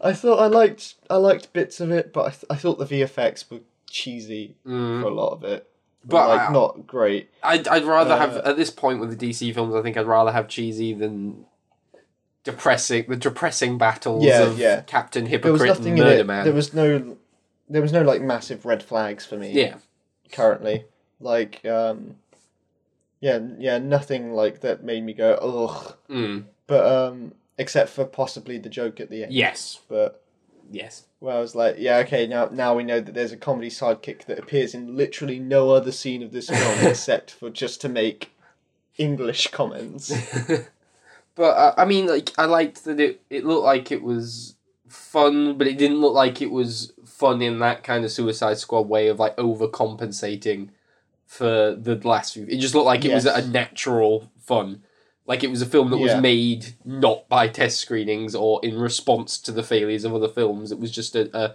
I 0.00 0.12
thought 0.12 0.38
I 0.40 0.46
liked 0.46 0.94
I 1.09 1.16
liked 1.16 1.52
bits 1.52 1.81
of 1.81 1.90
it, 1.90 2.12
but 2.12 2.26
I, 2.26 2.31
th- 2.31 2.44
I 2.50 2.57
thought 2.57 2.79
the 2.79 2.85
VFX 2.87 3.50
were 3.50 3.61
cheesy 3.88 4.55
for 4.64 4.70
a 5.02 5.14
lot 5.14 5.31
of 5.33 5.44
it. 5.44 5.62
Mm. 5.64 6.11
But 6.11 6.29
like 6.29 6.50
I- 6.50 6.52
not 6.52 6.87
great. 6.87 7.31
I'd 7.42 7.66
I'd 7.68 7.85
rather 7.85 8.16
have 8.16 8.37
Uh, 8.37 8.42
at 8.50 8.57
this 8.57 8.70
point 8.70 9.00
with 9.00 9.16
the 9.18 9.31
DC 9.31 9.52
films. 9.55 9.74
I 9.74 9.83
think 9.83 9.96
I'd 9.96 10.07
rather 10.07 10.33
have 10.33 10.48
cheesy 10.48 10.92
than 10.92 11.46
depressing. 12.44 13.07
The 13.09 13.16
depressing 13.16 13.79
battles 13.79 14.24
Yeah, 14.24 14.42
of 14.42 14.59
yeah. 14.59 14.83
Captain 14.83 15.24
There 15.24 15.52
was 15.52 15.62
Hypocrite 15.62 15.87
and 15.87 15.98
Murder. 15.98 16.24
Man. 16.24 16.44
There 16.44 16.55
was 16.55 16.74
no 16.74 17.16
there 17.68 17.83
was 17.83 17.92
no 17.92 18.02
like 18.02 18.20
massive 18.22 18.64
red 18.66 18.83
flags 18.83 19.24
for 19.26 19.37
me 19.37 19.50
yeah, 19.52 19.76
currently. 20.31 20.85
Like 21.18 21.64
um 21.64 22.16
yeah, 23.20 23.40
yeah, 23.59 23.79
nothing 23.79 24.33
like 24.33 24.61
that 24.61 24.85
made 24.85 25.05
me 25.05 25.12
go 25.12 25.35
ugh. 25.35 25.96
mm. 26.11 26.44
But 26.66 26.87
um 26.87 27.33
except 27.59 27.90
for 27.90 28.05
possibly 28.05 28.59
the 28.59 28.68
joke 28.68 29.00
at 29.00 29.09
the 29.11 29.22
end. 29.24 29.33
yes, 29.33 29.81
But 29.88 30.22
yes. 30.70 31.05
where 31.20 31.37
I 31.37 31.40
was 31.40 31.55
like, 31.55 31.76
yeah, 31.79 31.98
okay, 31.98 32.26
now 32.26 32.48
now 32.52 32.74
we 32.74 32.85
know 32.85 33.00
that 33.00 33.14
there's 33.14 33.33
a 33.33 33.37
comedy 33.37 33.70
sidekick 33.70 34.26
that 34.26 34.38
appears 34.38 34.74
in 34.74 34.96
literally 34.96 35.38
no 35.38 35.70
other 35.70 35.92
scene 35.92 36.22
of 36.22 36.33
this 36.33 36.48
film 36.48 36.79
except 36.87 37.31
for 37.31 37.48
just 37.50 37.81
to 37.83 37.88
make 37.88 38.33
English 38.98 39.48
comments. 39.48 40.12
but 41.35 41.57
uh, 41.57 41.74
I 41.76 41.85
mean, 41.85 42.07
like 42.07 42.33
I 42.38 42.44
liked 42.46 42.85
that 42.85 43.00
it. 43.00 43.20
It 43.31 43.44
looked 43.44 43.64
like 43.64 43.90
it 43.92 44.02
was 44.02 44.55
fun, 44.88 45.57
but 45.59 45.66
it 45.66 45.79
didn't 45.79 46.00
look 46.00 46.14
like 46.14 46.40
it 46.42 46.50
was 46.50 46.92
fun 47.05 47.40
in 47.42 47.59
that 47.61 47.83
kind 47.85 48.05
of 48.05 48.11
Suicide 48.11 48.59
Squad 48.59 48.88
way 48.88 49.09
of 49.09 49.18
like 49.18 49.37
overcompensating 49.37 50.68
for 51.26 51.74
the 51.74 51.96
last 52.04 52.34
few. 52.34 52.46
It 52.48 52.58
just 52.58 52.74
looked 52.74 52.86
like 52.86 53.04
it 53.04 53.12
was 53.12 53.26
a 53.26 53.46
natural 53.46 54.30
fun. 54.40 54.82
Like 55.26 55.42
it 55.42 55.50
was 55.50 55.60
a 55.60 55.66
film 55.66 55.90
that 55.90 55.98
was 55.98 56.14
made 56.20 56.74
not 56.84 57.28
by 57.28 57.48
test 57.48 57.78
screenings 57.80 58.34
or 58.34 58.60
in 58.62 58.78
response 58.78 59.38
to 59.38 59.50
the 59.52 59.64
failures 59.64 60.04
of 60.04 60.14
other 60.14 60.28
films. 60.28 60.70
It 60.70 60.78
was 60.78 60.92
just 60.92 61.16
a, 61.16 61.36
a, 61.36 61.54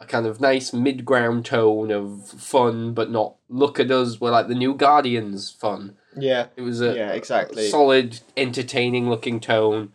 a 0.00 0.06
kind 0.06 0.26
of 0.26 0.40
nice 0.40 0.72
mid 0.72 1.04
ground 1.04 1.44
tone 1.46 1.92
of 1.92 2.28
fun, 2.28 2.94
but 2.94 3.10
not 3.12 3.36
look 3.48 3.78
at 3.78 3.92
us. 3.92 4.20
We're 4.20 4.32
like 4.32 4.48
the 4.48 4.56
new 4.56 4.74
Guardians 4.74 5.50
fun. 5.52 5.96
Yeah, 6.16 6.48
It 6.56 6.62
was 6.62 6.80
a 6.82 6.94
yeah, 6.96 7.12
exactly. 7.12 7.68
solid, 7.68 8.20
entertaining 8.36 9.08
looking 9.08 9.38
tone. 9.40 9.92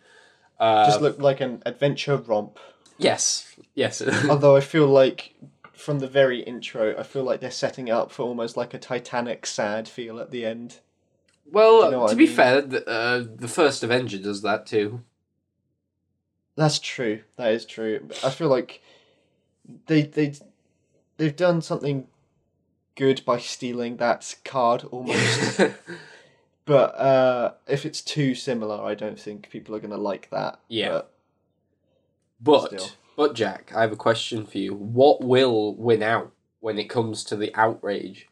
Uh, 0.59 0.85
just 0.87 1.01
looked 1.01 1.19
like 1.19 1.41
an 1.41 1.61
adventure 1.65 2.15
romp. 2.17 2.57
yes, 2.97 3.55
yes. 3.75 4.01
Although 4.29 4.55
I 4.55 4.61
feel 4.61 4.87
like 4.87 5.35
from 5.77 5.99
the 5.99 6.07
very 6.07 6.41
intro, 6.41 6.97
I 6.97 7.03
feel 7.03 7.23
like 7.23 7.39
they're 7.39 7.51
setting 7.51 7.87
it 7.87 7.91
up 7.91 8.11
for 8.11 8.23
almost 8.23 8.57
like 8.57 8.73
a 8.73 8.79
Titanic 8.79 9.45
sad 9.45 9.87
feel 9.87 10.19
at 10.19 10.31
the 10.31 10.45
end. 10.45 10.79
well, 11.49 11.85
you 11.85 11.91
know 11.91 12.07
to 12.07 12.13
I 12.13 12.15
be 12.15 12.25
mean? 12.25 12.35
fair, 12.35 12.61
the, 12.61 12.87
uh, 12.87 13.23
the 13.35 13.47
first 13.47 13.83
Avenger 13.83 14.17
does 14.17 14.41
that 14.41 14.65
too. 14.65 15.03
That's 16.55 16.79
true. 16.79 17.21
That 17.35 17.51
is 17.51 17.65
true. 17.65 18.09
I 18.23 18.31
feel 18.31 18.49
like 18.49 18.81
they 19.85 20.01
they 20.01 20.33
they've 21.17 21.35
done 21.35 21.61
something 21.61 22.07
good 22.95 23.21
by 23.25 23.37
stealing 23.37 23.97
that 23.97 24.35
card 24.43 24.83
almost. 24.85 25.61
but 26.65 26.95
uh, 26.99 27.53
if 27.67 27.85
it's 27.85 28.01
too 28.01 28.33
similar, 28.33 28.83
I 28.83 28.95
don't 28.95 29.19
think 29.19 29.51
people 29.51 29.75
are 29.75 29.79
gonna 29.79 29.97
like 29.97 30.31
that. 30.31 30.59
Yeah. 30.67 31.01
But 32.41 32.71
but 32.71 32.81
Still. 32.81 32.89
But 33.17 33.33
Jack, 33.33 33.73
I 33.75 33.81
have 33.81 33.91
a 33.91 33.97
question 33.97 34.45
for 34.45 34.59
you. 34.59 34.75
What 34.75 35.21
will 35.21 35.75
win 35.75 36.03
out 36.03 36.31
when 36.59 36.77
it 36.77 36.89
comes 36.89 37.23
to 37.25 37.35
the 37.35 37.53
outrage? 37.55 38.29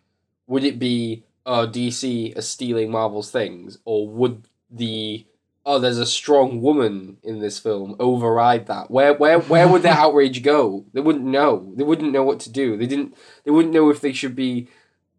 Would 0.47 0.63
it 0.63 0.79
be 0.79 1.25
oh 1.45 1.67
DC 1.67 2.37
are 2.37 2.41
stealing 2.41 2.91
Marvel's 2.91 3.31
things, 3.31 3.79
or 3.83 4.07
would 4.07 4.47
the 4.69 5.25
oh 5.65 5.79
there's 5.79 5.97
a 5.97 6.05
strong 6.05 6.61
woman 6.61 7.17
in 7.23 7.39
this 7.39 7.57
film 7.57 7.95
override 7.99 8.67
that? 8.67 8.91
Where 8.91 9.15
where 9.15 9.39
where 9.39 9.67
would 9.67 9.81
their 9.81 9.93
outrage 10.05 10.43
go? 10.43 10.85
They 10.93 11.01
wouldn't 11.01 11.25
know. 11.25 11.73
They 11.75 11.83
wouldn't 11.83 12.13
know 12.13 12.23
what 12.23 12.39
to 12.41 12.51
do. 12.51 12.77
They 12.77 12.87
didn't. 12.87 13.15
They 13.43 13.51
wouldn't 13.51 13.73
know 13.73 13.89
if 13.89 14.01
they 14.01 14.13
should 14.13 14.35
be. 14.35 14.69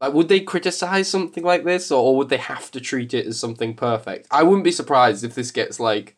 Like, 0.00 0.12
would 0.12 0.28
they 0.28 0.40
criticize 0.40 1.08
something 1.08 1.42
like 1.42 1.64
this, 1.64 1.90
or, 1.90 2.02
or 2.02 2.16
would 2.18 2.28
they 2.28 2.36
have 2.36 2.70
to 2.72 2.80
treat 2.80 3.14
it 3.14 3.26
as 3.26 3.40
something 3.40 3.74
perfect? 3.74 4.28
I 4.30 4.42
wouldn't 4.42 4.62
be 4.62 4.70
surprised 4.70 5.24
if 5.24 5.34
this 5.34 5.50
gets 5.50 5.80
like, 5.80 6.16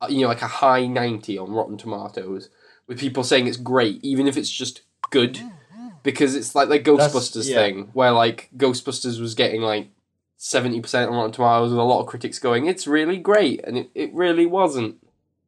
uh, 0.00 0.06
you 0.08 0.22
know, 0.22 0.28
like 0.28 0.42
a 0.42 0.46
high 0.46 0.86
ninety 0.86 1.36
on 1.36 1.50
Rotten 1.50 1.76
Tomatoes, 1.76 2.48
with 2.86 2.98
people 3.00 3.24
saying 3.24 3.46
it's 3.46 3.56
great, 3.56 4.04
even 4.04 4.26
if 4.26 4.36
it's 4.36 4.50
just 4.50 4.82
good, 5.10 5.40
because 6.02 6.34
it's 6.34 6.54
like 6.54 6.68
the 6.68 6.78
Ghostbusters 6.78 7.48
yeah. 7.48 7.56
thing, 7.56 7.90
where 7.92 8.12
like 8.12 8.48
Ghostbusters 8.56 9.20
was 9.20 9.34
getting 9.34 9.60
like 9.60 9.88
seventy 10.36 10.80
percent 10.80 11.10
on 11.10 11.16
Rotten 11.16 11.32
Tomatoes, 11.32 11.70
with 11.70 11.78
a 11.78 11.82
lot 11.82 12.00
of 12.00 12.06
critics 12.06 12.38
going, 12.38 12.66
"It's 12.66 12.86
really 12.86 13.18
great," 13.18 13.64
and 13.64 13.76
it, 13.76 13.90
it 13.94 14.14
really 14.14 14.46
wasn't. 14.46 14.96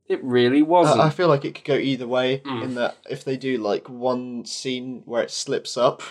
It 0.07 0.23
really 0.25 0.63
wasn't. 0.63 1.01
I 1.01 1.07
I 1.07 1.11
feel 1.11 1.29
like 1.29 1.45
it 1.45 1.55
could 1.55 1.65
go 1.65 1.77
either 1.77 2.09
way. 2.09 2.41
Mm. 2.41 2.63
In 2.63 2.75
that, 2.77 2.97
if 3.11 3.25
they 3.25 3.37
do 3.37 3.59
like 3.59 3.89
one 3.89 4.45
scene 4.45 5.03
where 5.05 5.23
it 5.23 5.31
slips 5.31 5.77
up, 5.77 6.03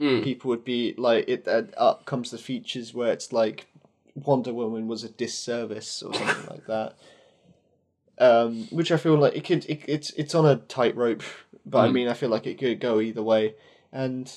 Mm. 0.00 0.24
people 0.24 0.48
would 0.48 0.64
be 0.64 0.94
like, 0.98 1.28
"It 1.28 1.46
uh, 1.46 1.62
up 1.76 2.06
comes 2.06 2.30
the 2.30 2.38
features 2.38 2.92
where 2.92 3.12
it's 3.12 3.32
like 3.32 3.66
Wonder 4.16 4.52
Woman 4.52 4.88
was 4.88 5.04
a 5.04 5.08
disservice 5.10 6.02
or 6.02 6.12
something 6.14 6.46
like 6.50 6.66
that." 6.66 6.94
Um, 8.22 8.68
which 8.70 8.92
I 8.92 8.96
feel 8.98 9.16
like 9.16 9.34
it 9.36 9.44
could. 9.44 9.64
It, 9.66 9.82
it's 9.88 10.10
it's 10.10 10.34
on 10.34 10.46
a 10.46 10.56
tightrope, 10.56 11.22
but 11.66 11.78
I 11.80 11.88
Mm. 11.88 11.92
mean, 11.92 12.08
I 12.08 12.14
feel 12.14 12.28
like 12.30 12.46
it 12.46 12.58
could 12.58 12.78
go 12.80 13.00
either 13.00 13.22
way. 13.22 13.54
And 13.92 14.32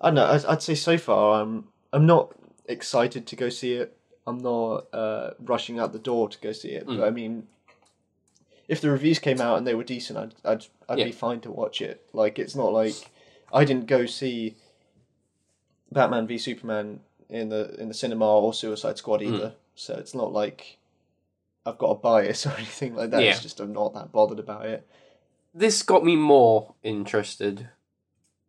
I 0.00 0.06
don't 0.08 0.14
know. 0.14 0.26
I'd, 0.26 0.44
I'd 0.46 0.62
say 0.62 0.74
so 0.74 0.96
far, 0.98 1.40
I'm 1.42 1.68
I'm 1.92 2.06
not 2.06 2.34
excited 2.66 3.26
to 3.26 3.36
go 3.36 3.48
see 3.50 3.74
it. 3.74 3.96
I'm 4.26 4.38
not 4.38 4.86
uh, 4.94 5.30
rushing 5.38 5.78
out 5.78 5.92
the 5.92 5.98
door 5.98 6.28
to 6.30 6.38
go 6.40 6.52
see 6.52 6.70
it. 6.70 6.86
Mm. 6.86 6.96
But 6.98 7.06
I 7.06 7.10
mean, 7.10 7.46
if 8.68 8.80
the 8.80 8.90
reviews 8.90 9.18
came 9.18 9.40
out 9.40 9.58
and 9.58 9.66
they 9.66 9.74
were 9.74 9.84
decent, 9.84 10.18
I'd 10.18 10.34
I'd 10.44 10.66
I'd 10.88 10.98
Yeah. 11.00 11.04
be 11.06 11.12
fine 11.12 11.40
to 11.40 11.50
watch 11.50 11.82
it. 11.82 12.06
Like 12.14 12.38
it's 12.38 12.56
not 12.56 12.72
like 12.72 12.94
I 13.52 13.64
didn't 13.66 13.86
go 13.86 14.06
see 14.06 14.56
Batman 15.92 16.26
v 16.26 16.38
Superman 16.38 17.00
in 17.28 17.48
the 17.50 17.74
in 17.80 17.88
the 17.88 17.94
cinema 17.94 18.26
or 18.26 18.54
Suicide 18.54 18.96
Squad 18.98 19.20
Mm. 19.20 19.34
either. 19.34 19.54
So 19.74 19.94
it's 19.94 20.14
not 20.14 20.32
like 20.32 20.78
I've 21.66 21.78
got 21.78 21.90
a 21.90 21.94
bias 21.96 22.46
or 22.46 22.52
anything 22.56 22.94
like 22.94 23.10
that. 23.10 23.22
Yeah. 23.22 23.30
It's 23.30 23.42
just 23.42 23.60
I'm 23.60 23.72
not 23.72 23.94
that 23.94 24.12
bothered 24.12 24.38
about 24.38 24.66
it. 24.66 24.86
this 25.54 25.82
got 25.82 26.04
me 26.04 26.16
more 26.16 26.74
interested. 26.82 27.68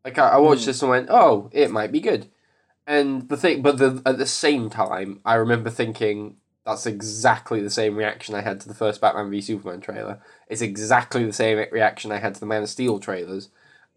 Like 0.04 0.18
I, 0.18 0.30
I 0.30 0.38
watched 0.38 0.64
Hmm. 0.64 0.68
this 0.68 0.82
and 0.82 0.90
went, 0.92 1.08
"Oh, 1.10 1.50
it 1.52 1.72
might 1.72 1.92
be 1.92 2.00
good," 2.00 2.28
and 2.86 3.28
the 3.30 3.38
thing, 3.38 3.62
but 3.62 3.78
the, 3.78 4.02
at 4.06 4.18
the 4.18 4.26
same 4.28 4.70
time, 4.70 5.20
I 5.26 5.36
remember 5.36 5.70
thinking, 5.70 6.38
That's 6.66 6.86
exactly 6.88 7.62
the 7.62 7.70
same 7.70 7.96
reaction 7.96 8.34
I 8.36 8.42
had 8.42 8.60
to 8.62 8.68
the 8.68 8.74
first 8.74 9.00
Batman 9.02 9.30
v 9.30 9.40
Superman 9.42 9.82
trailer. 9.82 10.20
It's 10.50 10.62
exactly 10.62 11.24
the 11.24 11.32
same 11.34 11.58
reaction 11.72 12.12
I 12.12 12.18
had 12.18 12.34
to 12.36 12.40
the 12.40 12.46
Man 12.48 12.64
of 12.64 12.70
Steel 12.70 13.00
trailers. 13.00 13.50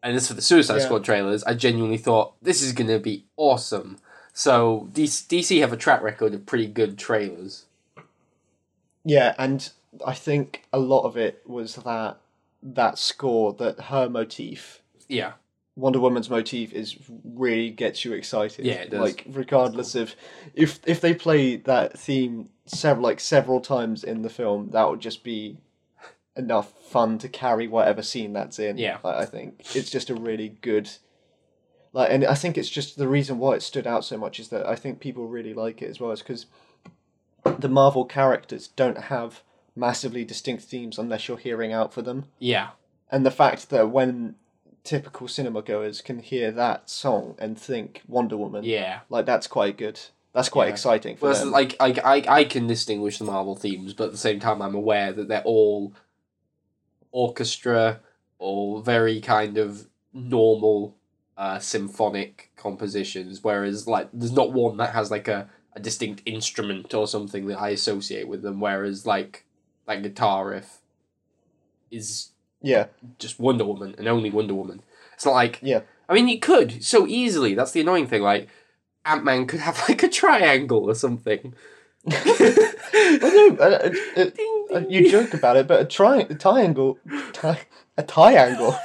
And 0.03 0.15
as 0.17 0.29
for 0.29 0.35
the 0.35 0.43
Suicide 0.43 0.77
Yeah. 0.77 0.85
Squad 0.85 1.03
trailers, 1.05 1.43
I 1.45 1.55
genuinely 1.55 1.97
thought 1.97 2.35
this 2.43 2.61
is 2.63 2.73
going 2.75 2.89
to 2.89 2.99
be 2.99 3.25
awesome. 3.39 3.97
So 4.35 4.89
DC, 4.93 5.27
DC 5.29 5.61
have 5.61 5.73
a 5.73 5.77
track 5.79 6.03
record 6.03 6.35
of 6.35 6.45
pretty 6.47 6.67
good 6.67 6.99
trailers. 6.99 7.65
Yeah, 9.09 9.35
and 9.39 9.71
I 10.07 10.13
think 10.13 10.65
a 10.71 10.79
lot 10.79 11.05
of 11.05 11.17
it 11.17 11.43
was 11.47 11.77
that 11.77 12.19
that 12.63 12.99
score 12.99 13.55
that 13.55 13.81
her 13.85 14.09
motif, 14.09 14.83
Yeah, 15.09 15.33
Wonder 15.77 15.99
Woman's 15.99 16.29
motif, 16.29 16.75
is 16.75 16.97
really 17.25 17.71
gets 17.71 18.05
you 18.05 18.13
excited. 18.13 18.67
Yeah, 18.67 18.75
it 18.75 18.91
does. 18.91 19.01
Like 19.01 19.25
regardless 19.29 19.95
of 19.95 20.15
if 20.55 20.81
if 20.87 21.01
they 21.01 21.15
play 21.15 21.57
that 21.57 21.99
theme 21.99 22.51
several 22.67 23.05
like 23.05 23.19
several 23.19 23.61
times 23.63 24.05
in 24.05 24.21
the 24.21 24.29
film, 24.29 24.71
that 24.73 24.91
would 24.91 25.01
just 25.01 25.25
be 25.25 25.57
enough 26.37 26.71
fun 26.91 27.19
to 27.19 27.29
carry 27.31 27.67
whatever 27.67 28.03
scene 28.03 28.35
that's 28.35 28.59
in. 28.59 28.77
Yeah. 28.77 28.99
I, 29.03 29.23
I 29.23 29.25
think 29.25 29.75
it's 29.75 29.91
just 29.91 30.11
a 30.11 30.15
really 30.15 30.51
good. 30.61 30.91
Like, 31.95 32.11
and 32.13 32.27
I 32.27 32.35
think 32.35 32.59
it's 32.59 32.69
just 32.69 32.99
the 32.99 33.09
reason 33.09 33.39
why 33.39 33.55
it 33.55 33.63
stood 33.63 33.87
out 33.87 34.05
so 34.05 34.19
much 34.19 34.39
is 34.39 34.51
that 34.51 34.67
I 34.67 34.77
think 34.77 35.01
people 35.01 35.27
really 35.27 35.55
like 35.55 35.81
it 35.81 35.89
as 35.89 35.99
well, 35.99 36.11
is 36.11 36.21
because 36.21 36.45
the 37.45 37.69
Marvel 37.69 38.05
characters 38.05 38.69
don't 38.69 38.99
have 39.05 39.43
massively 39.77 40.25
distinct 40.25 40.65
themes 40.65 40.99
unless 40.99 41.29
you're 41.29 41.37
hearing 41.39 41.73
out 41.73 41.93
for 41.93 42.03
them. 42.03 42.25
yeah, 42.39 42.71
And 43.11 43.25
the 43.25 43.31
fact 43.31 43.71
that 43.71 43.91
when 43.91 44.35
typical 44.85 45.29
cinema 45.29 45.63
goers 45.63 46.01
can 46.01 46.19
hear 46.19 46.51
that 46.51 46.89
song 46.91 47.35
and 47.39 47.59
think 47.59 48.03
Wonder 48.09 48.37
Woman, 48.37 48.65
yeah. 48.65 49.01
like 49.09 49.25
that's 49.27 49.47
quite 49.47 49.77
good. 49.77 50.01
That's 50.33 50.49
quite 50.49 50.67
Yeah. 50.67 50.73
exciting 50.73 51.17
for 51.17 51.27
Well, 51.31 51.39
them. 51.39 51.51
like 51.51 51.77
I, 51.81 51.93
I, 52.05 52.25
I 52.41 52.45
can 52.45 52.67
distinguish 52.67 53.19
the 53.19 53.25
Marvel 53.25 53.55
themes, 53.57 53.95
but 53.95 54.05
at 54.05 54.13
the 54.13 54.19
same 54.19 54.41
time, 54.41 54.61
I'm 54.63 54.75
aware 54.75 55.13
that 55.13 55.29
they're 55.29 55.43
all 55.43 55.93
orchestra 57.11 58.01
or 58.39 58.83
very 58.83 59.21
kind 59.21 59.59
of 59.59 59.87
normal 60.13 60.97
uh, 61.37 61.59
symphonic 61.59 62.51
compositions. 62.57 63.43
Whereas, 63.43 63.87
like, 63.87 64.09
there's 64.13 64.33
not 64.33 64.53
one 64.53 64.77
that 64.79 64.93
has 64.95 65.11
like 65.11 65.29
a, 65.29 65.49
a 65.79 65.83
distinct 65.83 66.23
instrument 66.27 66.93
or 66.95 67.07
something 67.07 67.47
that 67.47 67.61
I 67.61 67.71
associate 67.71 68.29
with 68.29 68.43
them. 68.43 68.61
Whereas, 68.61 69.07
like, 69.07 69.45
that 69.87 70.03
guitar 70.03 70.49
riff 70.49 70.79
is 71.91 72.31
yeah, 72.61 72.87
just 73.19 73.39
Wonder 73.39 73.65
Woman 73.65 73.95
and 73.99 74.09
only 74.09 74.31
Wonder 74.31 74.55
Woman. 74.55 74.83
It's 75.15 75.25
not 75.25 75.33
like 75.33 75.59
yeah. 75.63 75.81
I 76.09 76.15
mean, 76.15 76.29
you 76.29 76.39
could 76.39 76.85
so 76.85 77.07
easily. 77.07 77.55
That's 77.55 77.73
the 77.73 77.81
annoying 77.81 78.07
thing. 78.07 78.23
Like 78.23 78.49
Ant 79.05 79.25
Man 79.25 79.47
could 79.47 79.61
have 79.61 79.83
like 79.89 80.03
a 80.03 80.09
triangle 80.09 80.89
or 80.89 80.95
something. 80.95 81.55
Well, 82.91 83.33
no, 83.33 83.57
uh, 83.57 83.91
uh, 84.17 84.23
uh, 84.23 84.75
uh, 84.75 84.83
you 84.89 85.11
joke 85.11 85.35
about 85.35 85.57
it, 85.57 85.67
but 85.67 85.81
a 85.81 85.85
tri- 85.85 86.27
a 86.29 86.35
triangle, 86.35 86.99
tri- 87.33 87.61
a 87.97 88.03
triangle. 88.03 88.77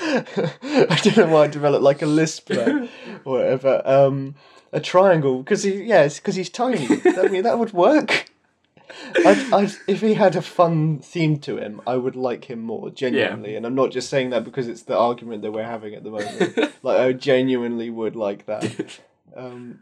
I 0.00 1.00
don't 1.02 1.16
know 1.16 1.26
why 1.26 1.44
I 1.44 1.46
developed 1.48 1.82
like 1.82 2.02
a 2.02 2.06
lisp 2.06 2.50
or 2.50 2.88
whatever. 3.24 3.82
Um, 3.84 4.34
a 4.74 4.80
triangle 4.80 5.38
because 5.38 5.62
he, 5.62 5.84
yeah, 5.84 6.06
because 6.08 6.34
he's 6.34 6.50
tiny. 6.50 6.86
I 7.06 7.28
mean, 7.28 7.44
that 7.44 7.58
would 7.58 7.72
work. 7.72 8.26
I'd, 9.24 9.52
I'd, 9.52 9.72
if 9.86 10.00
he 10.00 10.14
had 10.14 10.36
a 10.36 10.42
fun 10.42 10.98
theme 10.98 11.38
to 11.40 11.56
him, 11.56 11.80
I 11.86 11.96
would 11.96 12.16
like 12.16 12.46
him 12.46 12.60
more 12.60 12.90
genuinely, 12.90 13.54
and 13.56 13.64
I'm 13.64 13.74
not 13.74 13.92
just 13.92 14.10
saying 14.10 14.30
that 14.30 14.44
because 14.44 14.68
it's 14.68 14.82
the 14.82 14.98
argument 14.98 15.42
that 15.42 15.52
we're 15.52 15.64
having 15.64 15.94
at 15.94 16.02
the 16.04 16.10
moment. 16.10 16.74
like 16.82 16.98
I 16.98 17.12
genuinely 17.12 17.88
would 17.88 18.16
like 18.16 18.46
that. 18.46 19.00
Um, 19.36 19.80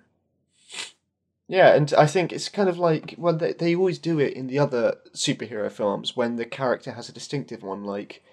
yeah, 1.46 1.74
and 1.74 1.92
I 1.92 2.06
think 2.06 2.32
it's 2.32 2.48
kind 2.48 2.70
of 2.70 2.78
like 2.78 3.14
well, 3.18 3.36
they 3.36 3.52
they 3.52 3.74
always 3.74 3.98
do 3.98 4.18
it 4.18 4.32
in 4.32 4.46
the 4.46 4.58
other 4.58 4.94
superhero 5.14 5.70
films 5.70 6.16
when 6.16 6.36
the 6.36 6.46
character 6.46 6.92
has 6.92 7.10
a 7.10 7.12
distinctive 7.12 7.62
one, 7.62 7.84
like 7.84 8.24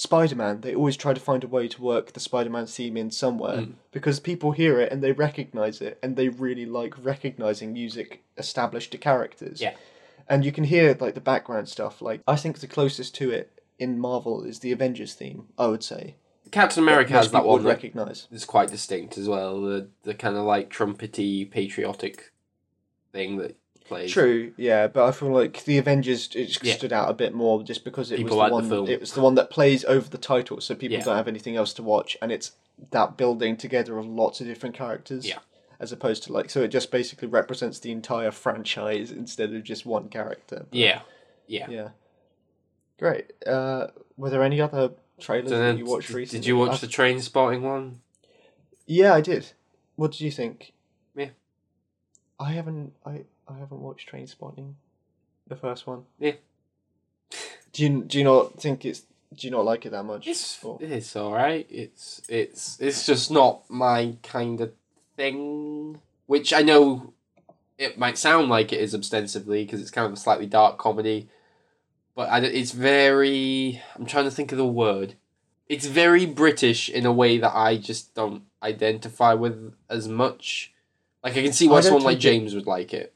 Spider 0.00 0.36
Man. 0.36 0.60
They 0.60 0.76
always 0.76 0.96
try 0.96 1.12
to 1.12 1.20
find 1.20 1.42
a 1.42 1.48
way 1.48 1.66
to 1.66 1.82
work 1.82 2.12
the 2.12 2.20
Spider 2.20 2.50
Man 2.50 2.66
theme 2.66 2.96
in 2.96 3.10
somewhere 3.10 3.58
Mm. 3.58 3.72
because 3.90 4.20
people 4.20 4.52
hear 4.52 4.78
it 4.80 4.92
and 4.92 5.02
they 5.02 5.10
recognize 5.10 5.80
it, 5.80 5.98
and 6.02 6.14
they 6.14 6.28
really 6.28 6.66
like 6.66 6.94
recognizing 7.12 7.72
music 7.72 8.22
established 8.36 8.92
to 8.92 8.98
characters. 8.98 9.60
Yeah. 9.60 9.74
and 10.30 10.44
you 10.44 10.52
can 10.52 10.64
hear 10.64 10.96
like 11.00 11.14
the 11.14 11.20
background 11.32 11.68
stuff. 11.68 12.00
Like 12.02 12.20
I 12.28 12.36
think 12.36 12.58
the 12.60 12.66
closest 12.68 13.14
to 13.16 13.30
it 13.30 13.46
in 13.78 13.98
Marvel 13.98 14.44
is 14.44 14.58
the 14.60 14.72
Avengers 14.72 15.14
theme. 15.14 15.48
I 15.58 15.66
would 15.66 15.82
say 15.82 16.14
Captain 16.52 16.82
America 16.82 17.12
has 17.14 17.30
that 17.32 17.44
one 17.44 17.62
that 17.64 17.68
recognize. 17.68 18.28
is 18.30 18.44
quite 18.44 18.70
distinct 18.70 19.18
as 19.18 19.26
well. 19.28 19.60
The 19.62 19.88
the 20.04 20.14
kind 20.14 20.36
of 20.36 20.44
like 20.44 20.70
trumpety 20.70 21.50
patriotic 21.50 22.30
thing 23.12 23.38
that 23.38 23.56
plays. 23.88 24.12
True, 24.12 24.52
yeah, 24.56 24.86
but 24.86 25.04
I 25.06 25.12
feel 25.12 25.30
like 25.30 25.64
the 25.64 25.78
Avengers 25.78 26.28
it 26.34 26.62
Yeah. 26.62 26.74
stood 26.74 26.92
out 26.92 27.10
a 27.10 27.14
bit 27.14 27.34
more 27.34 27.62
just 27.62 27.84
because 27.84 28.12
it 28.12 28.16
People 28.18 28.36
was 28.36 28.50
like 28.50 28.50
the 28.50 28.68
the 28.68 28.76
one. 28.80 28.86
film. 28.86 28.88
It 28.88 29.00
was 29.00 29.12
the 29.12 29.20
one 29.20 29.34
that 29.36 29.50
plays 29.50 29.84
over 29.84 30.08
the 30.08 30.18
title, 30.18 30.60
so 30.60 30.74
people 30.74 30.98
Yeah. 30.98 31.04
don't 31.04 31.16
have 31.16 31.28
anything 31.28 31.56
else 31.56 31.72
to 31.74 31.82
watch, 31.82 32.16
and 32.22 32.30
it's 32.30 32.52
that 32.90 33.16
building 33.16 33.56
together 33.56 33.98
of 33.98 34.06
lots 34.06 34.40
of 34.40 34.46
different 34.46 34.74
characters. 34.74 35.26
Yeah. 35.26 35.38
As 35.80 35.92
opposed 35.92 36.24
to 36.24 36.32
like, 36.32 36.50
so 36.50 36.62
it 36.62 36.68
just 36.68 36.90
basically 36.90 37.28
represents 37.28 37.78
the 37.78 37.92
entire 37.92 38.30
franchise 38.32 39.10
instead 39.12 39.54
of 39.54 39.62
just 39.62 39.86
one 39.86 40.08
character. 40.08 40.66
But, 40.70 40.74
Yeah, 40.78 41.00
yeah. 41.46 41.70
Yeah. 41.70 41.88
Great. 42.98 43.32
Uh, 43.46 43.88
were 44.16 44.28
there 44.30 44.42
any 44.42 44.60
other 44.60 44.90
trailers 45.20 45.50
that 45.50 45.78
you 45.78 45.84
watched 45.86 46.10
recently? 46.10 46.40
did 46.40 46.46
you 46.46 46.56
watch 46.56 46.70
I've- 46.72 46.86
the 46.86 46.92
Trainspotting 46.92 47.60
one? 47.62 48.00
Yeah, 48.86 49.14
I 49.14 49.20
did. 49.20 49.52
What 49.96 50.10
did 50.12 50.20
you 50.22 50.30
think? 50.32 50.72
Yeah. 51.14 51.30
I 52.40 52.52
haven't. 52.52 52.94
I 53.04 53.24
I 53.48 53.58
haven't 53.58 53.80
watched 53.80 54.10
Trainspotting, 54.10 54.74
the 55.46 55.56
first 55.56 55.86
one. 55.86 56.04
Yeah. 56.18 56.32
Do 57.72 57.82
you 57.82 58.02
do 58.04 58.18
you 58.18 58.24
not 58.24 58.60
think 58.60 58.84
it's? 58.84 59.02
Do 59.34 59.46
you 59.46 59.50
not 59.50 59.64
like 59.64 59.84
it 59.86 59.90
that 59.90 60.04
much? 60.04 60.26
It's 60.26 60.62
Or- 60.64 60.78
it's 60.80 61.14
all 61.16 61.32
right. 61.32 61.66
It's 61.70 62.22
it's 62.28 62.78
it's 62.80 63.04
just 63.06 63.30
not 63.30 63.68
my 63.68 64.16
kind 64.22 64.60
of 64.60 64.72
thing. 65.16 66.00
Which 66.26 66.52
I 66.52 66.62
know 66.62 67.12
it 67.78 67.98
might 67.98 68.18
sound 68.18 68.48
like 68.48 68.72
it 68.72 68.80
is 68.80 68.94
ostensibly 68.94 69.64
because 69.64 69.80
it's 69.80 69.90
kind 69.90 70.06
of 70.06 70.12
a 70.12 70.16
slightly 70.16 70.46
dark 70.46 70.78
comedy, 70.78 71.28
but 72.14 72.28
I, 72.30 72.40
it's 72.40 72.72
very. 72.72 73.80
I'm 73.96 74.06
trying 74.06 74.24
to 74.24 74.30
think 74.30 74.50
of 74.52 74.58
the 74.58 74.66
word. 74.66 75.14
It's 75.68 75.86
very 75.86 76.24
British 76.24 76.88
in 76.88 77.04
a 77.04 77.12
way 77.12 77.36
that 77.38 77.54
I 77.54 77.76
just 77.76 78.14
don't 78.14 78.44
identify 78.62 79.34
with 79.34 79.74
as 79.90 80.08
much. 80.08 80.72
Like 81.22 81.36
I 81.36 81.42
can 81.42 81.52
see 81.52 81.68
why 81.68 81.80
someone 81.80 82.02
like 82.02 82.16
take 82.16 82.24
it- 82.24 82.30
James 82.30 82.54
would 82.54 82.66
like 82.66 82.94
it. 82.94 83.12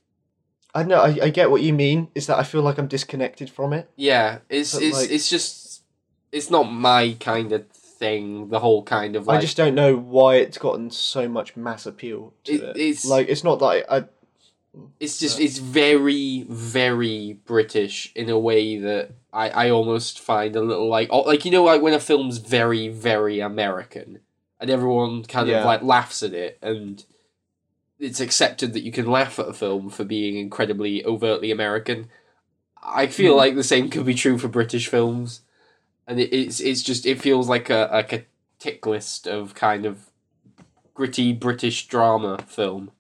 I 0.75 0.83
know. 0.85 1.01
I, 1.01 1.19
I 1.25 1.31
get 1.31 1.51
what 1.51 1.63
you 1.63 1.73
mean. 1.73 2.09
Is 2.15 2.27
that 2.29 2.39
I 2.39 2.43
feel 2.45 2.63
like 2.63 2.79
I'm 2.79 2.87
disconnected 2.89 3.51
from 3.51 3.73
it. 3.73 3.91
Yeah, 3.97 4.39
it's 4.49 4.73
But, 4.75 4.83
it's 4.83 4.97
like- 4.97 5.11
it's 5.11 5.29
just 5.29 5.83
it's 6.31 6.51
not 6.51 6.65
my 6.65 7.17
kind 7.21 7.53
of 7.53 7.67
thing. 7.69 8.49
The 8.49 8.61
whole 8.61 8.83
kind 8.83 9.15
of 9.17 9.27
like 9.27 9.39
I 9.39 9.41
just 9.41 9.57
don't 9.57 9.75
know 9.75 9.97
why 9.97 10.37
it's 10.37 10.59
gotten 10.59 10.91
so 10.91 11.29
much 11.29 11.57
mass 11.57 11.85
appeal 11.87 12.33
to 12.45 12.53
It- 12.55 12.63
it. 12.63 12.77
it's- 12.77 13.05
like 13.05 13.29
it's 13.29 13.45
not 13.45 13.59
that 13.59 13.67
I. 13.67 13.97
I 13.99 14.05
It's 14.99 15.19
just 15.19 15.39
it's 15.39 15.59
very 15.59 16.47
very 16.49 17.35
British 17.45 18.11
in 18.15 18.31
a 18.31 18.39
way 18.39 18.79
that 18.79 19.11
I, 19.31 19.51
I 19.51 19.71
almost 19.71 20.19
find 20.21 20.57
a 20.57 20.63
little 20.63 20.89
like 20.89 21.09
oh, 21.11 21.21
like 21.21 21.45
you 21.45 21.51
know 21.51 21.65
like 21.65 21.83
when 21.83 21.93
a 21.93 22.01
film's 22.01 22.39
very 22.39 22.89
very 22.89 23.41
American 23.41 24.21
and 24.59 24.71
everyone 24.71 25.25
kind 25.25 25.49
Yeah. 25.49 25.59
of 25.61 25.67
like 25.67 25.83
laughs 25.83 26.23
at 26.23 26.33
it 26.33 26.59
and 26.63 27.05
it's 28.03 28.21
accepted 28.21 28.73
that 28.75 28.83
you 28.83 28.93
can 28.93 29.07
laugh 29.07 29.39
at 29.39 29.49
a 29.49 29.53
film 29.55 29.89
for 29.89 30.05
being 30.05 30.37
incredibly 30.37 31.05
overtly 31.07 31.51
American. 31.51 32.09
I 32.83 33.07
feel 33.07 33.33
Hmm. 33.35 33.39
like 33.39 33.55
the 33.55 33.63
same 33.65 33.89
could 33.89 34.05
be 34.05 34.15
true 34.15 34.37
for 34.39 34.49
British 34.49 34.89
films, 34.89 35.41
and 36.07 36.19
it, 36.21 36.33
it's 36.35 36.61
it's 36.61 36.83
just 36.83 37.07
it 37.07 37.21
feels 37.23 37.49
like 37.49 37.71
a 37.71 37.89
like 37.93 38.13
a 38.13 38.25
tick 38.59 38.85
list 38.87 39.27
of 39.27 39.55
kind 39.55 39.87
of 39.87 40.11
gritty 40.95 41.33
British 41.33 41.87
drama 41.89 42.39
film 42.47 42.91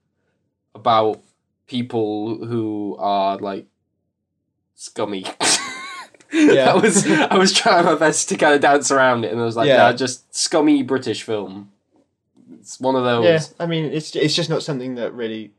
about 0.74 1.20
people 1.66 2.44
who 2.46 2.96
are 2.98 3.36
like 3.38 3.66
scummy. 4.74 5.26
Yeah. 6.34 6.72
I 6.72 6.76
was 6.76 7.06
I 7.06 7.36
was 7.36 7.52
trying 7.52 7.84
my 7.84 7.94
best 7.94 8.30
to 8.30 8.36
kind 8.38 8.54
of 8.54 8.62
dance 8.62 8.90
around 8.90 9.26
it, 9.26 9.32
and 9.32 9.38
I 9.40 9.44
was 9.44 9.54
like, 9.54 9.68
Yeah. 9.68 9.76
nah, 9.76 9.92
just 9.92 10.34
scummy 10.34 10.82
British 10.82 11.22
film. 11.24 11.70
It's 12.62 12.80
one 12.80 12.94
of 12.96 13.04
those. 13.04 13.24
Yeah, 13.24 13.40
I 13.60 13.66
mean, 13.66 13.84
it's 13.86 14.14
it's 14.16 14.34
just 14.34 14.48
not 14.48 14.62
something 14.62 14.94
that 14.94 15.12
really 15.12 15.52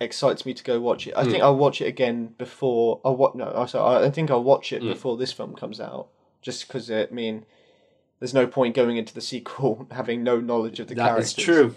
excites 0.00 0.44
me 0.44 0.52
to 0.54 0.64
go 0.64 0.80
watch 0.80 1.06
it. 1.06 1.14
I 1.16 1.24
Hmm. 1.24 1.30
think 1.30 1.42
I'll 1.42 1.56
watch 1.56 1.80
it 1.80 1.86
again 1.86 2.34
before. 2.38 3.00
I'll 3.04 3.16
what? 3.16 3.34
No, 3.36 3.52
oh, 3.54 3.66
sorry, 3.66 4.04
I 4.04 4.10
think 4.10 4.30
I'll 4.30 4.42
watch 4.42 4.72
it 4.72 4.82
Hmm. 4.82 4.88
before 4.88 5.16
this 5.16 5.32
film 5.32 5.54
comes 5.54 5.80
out, 5.80 6.08
just 6.42 6.66
because 6.66 6.90
I 6.90 7.06
mean, 7.10 7.46
there's 8.18 8.34
no 8.34 8.46
point 8.46 8.74
going 8.74 8.96
into 8.96 9.14
the 9.14 9.20
sequel 9.20 9.86
having 9.92 10.24
no 10.24 10.40
knowledge 10.40 10.80
of 10.80 10.88
the 10.88 10.94
That 10.96 11.08
characters. 11.08 11.28
is 11.38 11.44
true. 11.44 11.74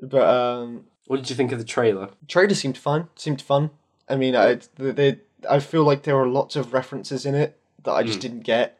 But 0.00 0.26
um, 0.28 0.86
What 1.06 1.18
did 1.18 1.30
you 1.30 1.36
think 1.36 1.52
of 1.52 1.58
the 1.58 1.64
trailer? 1.64 2.08
trailer 2.26 2.54
seemed 2.54 2.76
fun. 2.78 3.08
Seemed 3.14 3.40
fun. 3.40 3.70
I 4.08 4.16
mean, 4.16 4.34
I 4.34 4.58
they, 4.76 4.90
they 4.90 5.18
I 5.48 5.58
feel 5.60 5.84
like 5.84 6.02
there 6.02 6.16
were 6.16 6.26
lots 6.28 6.56
of 6.56 6.72
references 6.72 7.24
in 7.26 7.34
it 7.34 7.56
that 7.84 7.92
I 7.92 8.02
just 8.02 8.18
Mm. 8.18 8.22
didn't 8.22 8.40
get. 8.40 8.78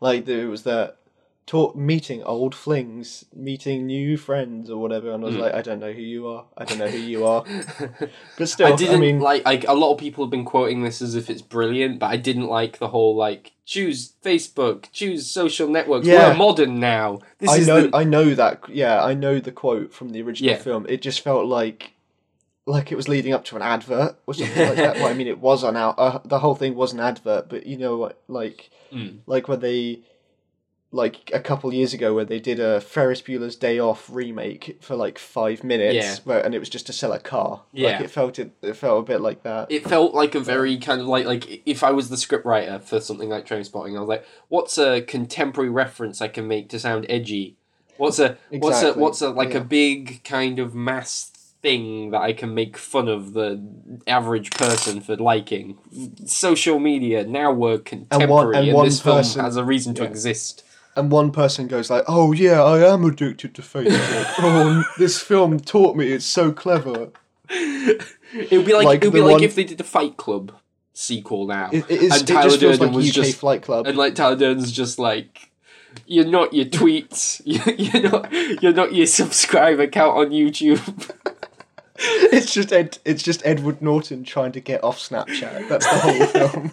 Like 0.00 0.24
there 0.24 0.48
was 0.48 0.64
the 0.64 0.94
talk, 1.46 1.76
meeting 1.76 2.22
old 2.24 2.54
flings, 2.54 3.24
meeting 3.32 3.86
new 3.86 4.16
friends 4.16 4.68
or 4.68 4.78
whatever, 4.78 5.12
and 5.12 5.22
I 5.22 5.26
was 5.26 5.36
Mm. 5.36 5.40
like, 5.40 5.54
I 5.54 5.62
don't 5.62 5.78
know 5.78 5.92
who 5.92 6.02
you 6.02 6.26
are. 6.26 6.44
I 6.58 6.64
don't 6.64 6.78
know 6.78 6.88
who 6.88 6.98
you 6.98 7.24
are. 7.24 7.44
But 8.38 8.48
still, 8.48 8.66
I 8.66 8.72
I, 8.72 8.76
didn't 8.76 9.00
mean, 9.00 9.20
like 9.20 9.44
like 9.44 9.64
a 9.68 9.72
lot 9.72 9.92
of 9.92 9.98
people 9.98 10.24
have 10.24 10.30
been 10.30 10.44
quoting 10.44 10.82
this 10.82 11.00
as 11.00 11.14
if 11.14 11.30
it's 11.30 11.42
brilliant, 11.42 11.98
but 12.00 12.08
I 12.10 12.16
didn't 12.16 12.48
like 12.48 12.78
the 12.78 12.88
whole 12.88 13.14
like 13.16 13.52
choose 13.64 14.12
Facebook, 14.24 14.86
choose 14.92 15.26
social 15.30 15.68
networks. 15.68 16.06
Yeah. 16.06 16.30
We're 16.30 16.36
modern 16.36 16.78
now. 16.80 17.20
This 17.38 17.50
I 17.50 17.56
is 17.58 17.66
know, 17.66 17.80
the, 17.86 17.96
I 17.96 18.04
know 18.04 18.34
that. 18.34 18.62
Yeah, 18.68 19.02
I 19.04 19.14
know 19.14 19.38
the 19.40 19.52
quote 19.52 19.92
from 19.94 20.10
the 20.10 20.22
original 20.22 20.50
Yeah. 20.52 20.58
film. 20.58 20.84
It 20.88 21.00
just 21.02 21.20
felt 21.20 21.46
like, 21.46 21.92
like 22.66 22.90
it 22.92 22.96
was 22.96 23.08
leading 23.08 23.32
up 23.32 23.44
to 23.46 23.56
an 23.56 23.62
advert 23.62 24.16
or 24.26 24.34
something 24.38 24.66
like 24.68 24.76
that. 24.76 24.96
Well, 24.96 25.06
I 25.06 25.14
mean, 25.14 25.26
it 25.28 25.38
was 25.40 25.62
an 25.62 25.76
out. 25.76 25.94
Uh, 25.98 26.18
the 26.24 26.40
whole 26.40 26.54
thing 26.56 26.74
was 26.74 26.92
an 26.92 27.00
advert, 27.00 27.48
but 27.48 27.66
you 27.66 27.76
know? 27.76 28.12
Like, 28.28 28.70
Mm. 28.92 29.18
like 29.26 29.48
when 29.48 29.58
they, 29.60 30.00
like 30.92 31.30
a 31.34 31.40
couple 31.40 31.72
years 31.74 31.92
ago, 31.92 32.14
where 32.14 32.24
they 32.24 32.38
did 32.40 32.60
a 32.60 32.80
Ferris 32.80 33.20
Bueller's 33.20 33.56
Day 33.56 33.78
Off 33.78 34.08
remake 34.08 34.78
for 34.80 34.96
like 34.96 35.18
five 35.18 35.64
minutes, 35.64 35.94
Yeah. 35.94 36.16
where, 36.24 36.44
and 36.44 36.54
it 36.54 36.58
was 36.58 36.68
just 36.68 36.86
to 36.86 36.92
sell 36.92 37.12
a 37.12 37.18
car. 37.18 37.62
Yeah. 37.72 37.92
like 37.92 38.00
it 38.02 38.10
felt 38.10 38.38
it. 38.38 38.52
It 38.62 38.74
felt 38.74 39.00
a 39.00 39.06
bit 39.06 39.20
like 39.20 39.42
that. 39.42 39.70
it 39.70 39.86
felt 39.86 40.14
like 40.14 40.34
a 40.34 40.40
very 40.40 40.74
um, 40.74 40.80
kind 40.80 41.00
of 41.00 41.06
like 41.06 41.26
like 41.26 41.62
if 41.66 41.82
I 41.82 41.90
was 41.90 42.08
the 42.08 42.16
scriptwriter 42.16 42.82
for 42.82 43.00
something 43.00 43.28
like 43.28 43.46
Trainspotting, 43.46 43.96
I 43.96 44.00
was 44.00 44.08
like, 44.08 44.26
what's 44.48 44.78
a 44.78 45.02
contemporary 45.02 45.70
reference 45.70 46.20
I 46.22 46.28
can 46.28 46.46
make 46.48 46.68
to 46.70 46.78
sound 46.78 47.06
edgy? 47.08 47.56
What's 47.96 48.18
a 48.18 48.36
what's 48.50 48.82
a 48.82 48.92
what's 48.94 49.22
a 49.22 49.30
like 49.30 49.50
yeah. 49.50 49.58
a 49.58 49.64
big 49.64 50.22
kind 50.24 50.58
of 50.58 50.74
mass 50.74 51.30
thing 51.62 52.10
that 52.10 52.20
I 52.20 52.32
can 52.32 52.54
make 52.54 52.76
fun 52.76 53.08
of 53.08 53.32
the 53.32 53.62
average 54.06 54.50
person 54.52 55.00
for 55.00 55.16
liking? 55.16 55.78
Social 56.26 56.78
media 56.78 57.24
now 57.24 57.52
we're 57.52 57.78
contemporary, 57.78 58.56
and, 58.56 58.68
and 58.68 58.76
one 58.76 58.84
this 58.84 59.00
film 59.00 59.16
has 59.16 59.56
a 59.56 59.64
reason 59.64 59.94
to 59.94 60.02
yeah. 60.02 60.08
exist. 60.08 60.62
And 60.96 61.10
one 61.10 61.30
person 61.32 61.66
goes 61.66 61.90
like, 61.90 62.04
"Oh 62.08 62.32
yeah, 62.32 62.62
I 62.62 62.92
am 62.92 63.04
addicted 63.04 63.54
to 63.54 63.62
Facebook. 63.62 64.24
oh, 64.38 64.84
this 64.98 65.20
film 65.20 65.60
taught 65.60 65.96
me 65.96 66.10
it's 66.12 66.24
so 66.26 66.52
clever." 66.52 67.10
it 67.48 68.50
would 68.52 68.66
be 68.66 68.72
like, 68.74 68.84
Like 68.86 69.02
it 69.02 69.06
would 69.06 69.12
be 69.14 69.20
the 69.20 69.24
like 69.26 69.32
one- 69.34 69.42
if 69.44 69.54
they 69.54 69.64
did 69.64 69.80
a 69.80 69.84
Fight 69.84 70.16
Club 70.16 70.52
sequel 70.94 71.46
now, 71.46 71.68
It, 71.72 71.84
it, 71.90 72.02
is, 72.02 72.12
and 72.20 72.30
it 72.30 72.42
just 72.42 72.58
feels 72.60 72.80
like 72.80 73.16
UK 73.18 73.34
Flight 73.34 73.62
Club. 73.62 73.86
and 73.86 73.96
like 73.96 74.14
Tyler 74.14 74.34
Durden's 74.36 74.72
just 74.72 74.98
like 74.98 75.50
you're 76.06 76.26
not 76.26 76.52
your 76.52 76.64
tweets 76.66 77.40
you- 77.46 77.74
you're 77.76 78.10
not 78.10 78.32
you're 78.62 78.72
not 78.72 78.94
your 78.94 79.06
subscriber 79.06 79.86
count 79.86 80.16
on 80.16 80.30
YouTube 80.30 81.10
it's 81.98 82.52
just 82.52 82.72
Ed. 82.72 82.98
It's 83.06 83.22
just 83.22 83.40
Edward 83.46 83.80
Norton 83.80 84.24
trying 84.24 84.52
to 84.52 84.60
get 84.60 84.84
off 84.84 84.98
Snapchat. 84.98 85.68
That's 85.68 85.86
the 85.86 85.98
whole 85.98 86.26
film. 86.26 86.72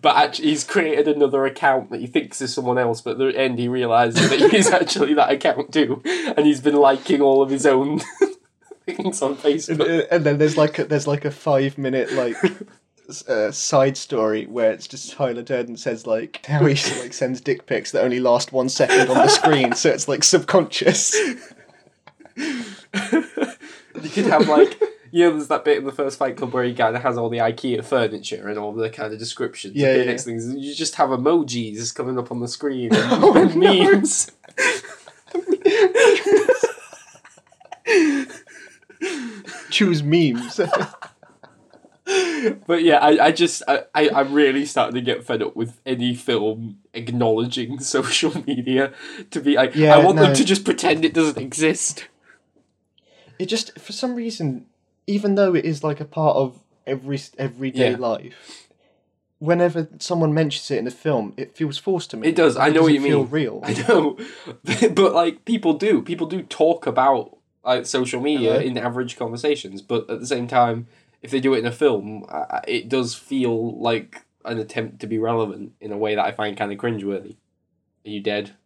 But 0.00 0.16
actually 0.16 0.48
he's 0.48 0.64
created 0.64 1.08
another 1.08 1.44
account 1.44 1.90
that 1.90 2.00
he 2.00 2.06
thinks 2.06 2.40
is 2.40 2.54
someone 2.54 2.78
else 2.78 3.00
but 3.00 3.12
at 3.12 3.18
the 3.18 3.38
end 3.38 3.58
he 3.58 3.68
realizes 3.68 4.30
that 4.30 4.50
he's 4.50 4.70
actually 4.72 5.14
that 5.14 5.30
account 5.30 5.72
too 5.72 6.02
and 6.04 6.46
he's 6.46 6.60
been 6.60 6.76
liking 6.76 7.20
all 7.20 7.42
of 7.42 7.50
his 7.50 7.66
own 7.66 8.00
things 8.86 9.22
on 9.22 9.36
Facebook 9.36 10.06
and 10.10 10.24
then 10.24 10.38
there's 10.38 10.56
like 10.56 10.78
a, 10.78 10.84
there's 10.84 11.06
like 11.06 11.24
a 11.24 11.30
five 11.30 11.78
minute 11.78 12.12
like 12.12 12.36
uh, 13.28 13.50
side 13.50 13.96
story 13.96 14.46
where 14.46 14.72
it's 14.72 14.86
just 14.86 15.12
Tyler 15.12 15.42
Durden 15.42 15.76
says 15.76 16.06
like 16.06 16.44
how 16.46 16.64
he 16.64 17.00
like 17.00 17.12
sends 17.12 17.40
dick 17.40 17.66
pics 17.66 17.92
that 17.92 18.04
only 18.04 18.20
last 18.20 18.52
one 18.52 18.68
second 18.68 19.08
on 19.08 19.16
the 19.16 19.28
screen, 19.28 19.74
so 19.74 19.90
it's 19.90 20.08
like 20.08 20.24
subconscious. 20.24 21.14
you 22.36 22.64
could 24.12 24.26
have 24.26 24.48
like 24.48 24.80
you 25.12 25.24
know, 25.26 25.32
there's 25.36 25.48
that 25.48 25.64
bit 25.64 25.78
in 25.78 25.84
the 25.84 25.92
first 25.92 26.18
Fight 26.18 26.36
Club 26.36 26.52
where 26.52 26.64
he 26.64 26.74
kind 26.74 26.96
of 26.96 27.02
has 27.02 27.16
all 27.18 27.28
the 27.28 27.38
IKEA 27.38 27.84
furniture 27.84 28.48
and 28.48 28.58
all 28.58 28.72
the 28.72 28.88
kind 28.90 29.12
of 29.12 29.18
descriptions. 29.18 29.76
Yeah, 29.76 29.94
yeah. 29.94 30.04
next 30.04 30.24
things 30.24 30.52
you 30.54 30.74
just 30.74 30.94
have 30.96 31.10
emojis 31.10 31.94
coming 31.94 32.18
up 32.18 32.32
on 32.32 32.40
the 32.40 32.48
screen 32.48 32.94
and, 32.94 33.22
Oh, 33.22 33.34
and 33.34 33.54
no. 33.54 33.92
memes. 33.92 34.30
Choose 39.70 40.02
memes. 40.02 40.60
But 42.66 42.82
yeah, 42.82 42.98
I, 42.98 43.26
I 43.26 43.32
just 43.32 43.62
I, 43.68 43.84
I 43.94 44.10
I'm 44.10 44.32
really 44.32 44.64
starting 44.66 44.94
to 44.96 45.00
get 45.00 45.24
fed 45.24 45.42
up 45.42 45.54
with 45.56 45.80
any 45.86 46.14
film 46.14 46.78
acknowledging 46.92 47.78
social 47.80 48.32
media 48.46 48.92
to 49.30 49.40
be 49.40 49.54
like 49.54 49.74
Yeah, 49.74 49.94
I 49.94 50.04
want 50.04 50.16
no. 50.16 50.22
them 50.24 50.34
to 50.34 50.44
just 50.44 50.64
pretend 50.64 51.04
it 51.04 51.14
doesn't 51.14 51.38
exist. 51.38 52.08
it 53.38 53.46
just 53.46 53.78
for 53.78 53.92
some 53.92 54.14
reason, 54.14 54.66
even 55.06 55.34
though 55.34 55.54
it 55.54 55.64
is 55.64 55.82
like 55.84 56.00
a 56.00 56.04
part 56.04 56.36
of 56.36 56.58
every 56.86 57.20
everyday 57.38 57.90
Yeah. 57.92 57.96
life, 57.96 58.68
whenever 59.38 59.88
someone 59.98 60.32
mentions 60.34 60.70
it 60.70 60.78
in 60.78 60.86
a 60.86 60.90
film, 60.90 61.34
it 61.36 61.56
feels 61.56 61.78
forced 61.78 62.10
to 62.10 62.16
me. 62.16 62.28
It 62.28 62.36
does, 62.36 62.56
I 62.56 62.68
know 62.70 62.82
what 62.82 62.92
you 62.92 63.00
feel 63.02 63.20
mean. 63.22 63.30
Real. 63.30 63.60
I 63.64 63.72
know, 63.88 64.16
but 64.94 65.12
like 65.14 65.44
people 65.44 65.74
do, 65.74 66.02
people 66.02 66.26
do 66.26 66.42
talk 66.42 66.86
about 66.86 67.36
like 67.64 67.86
social 67.86 68.20
media 68.20 68.54
Hello? 68.54 68.64
in 68.64 68.76
average 68.78 69.16
conversations, 69.16 69.82
but 69.82 70.08
at 70.10 70.20
the 70.20 70.26
same 70.26 70.46
time, 70.48 70.86
if 71.22 71.30
they 71.30 71.40
do 71.40 71.54
it 71.54 71.58
in 71.58 71.66
a 71.66 71.72
film, 71.72 72.24
uh, 72.28 72.60
it 72.66 72.88
does 72.88 73.14
feel 73.14 73.78
like 73.80 74.22
an 74.44 74.58
attempt 74.58 74.98
to 75.00 75.06
be 75.06 75.18
relevant 75.18 75.72
in 75.80 75.92
a 75.92 75.96
way 75.96 76.16
that 76.16 76.24
I 76.24 76.32
find 76.32 76.56
kind 76.56 76.72
of 76.72 76.78
cringeworthy. 76.78 77.36
Are 78.04 78.10
you 78.10 78.20
dead? 78.20 78.56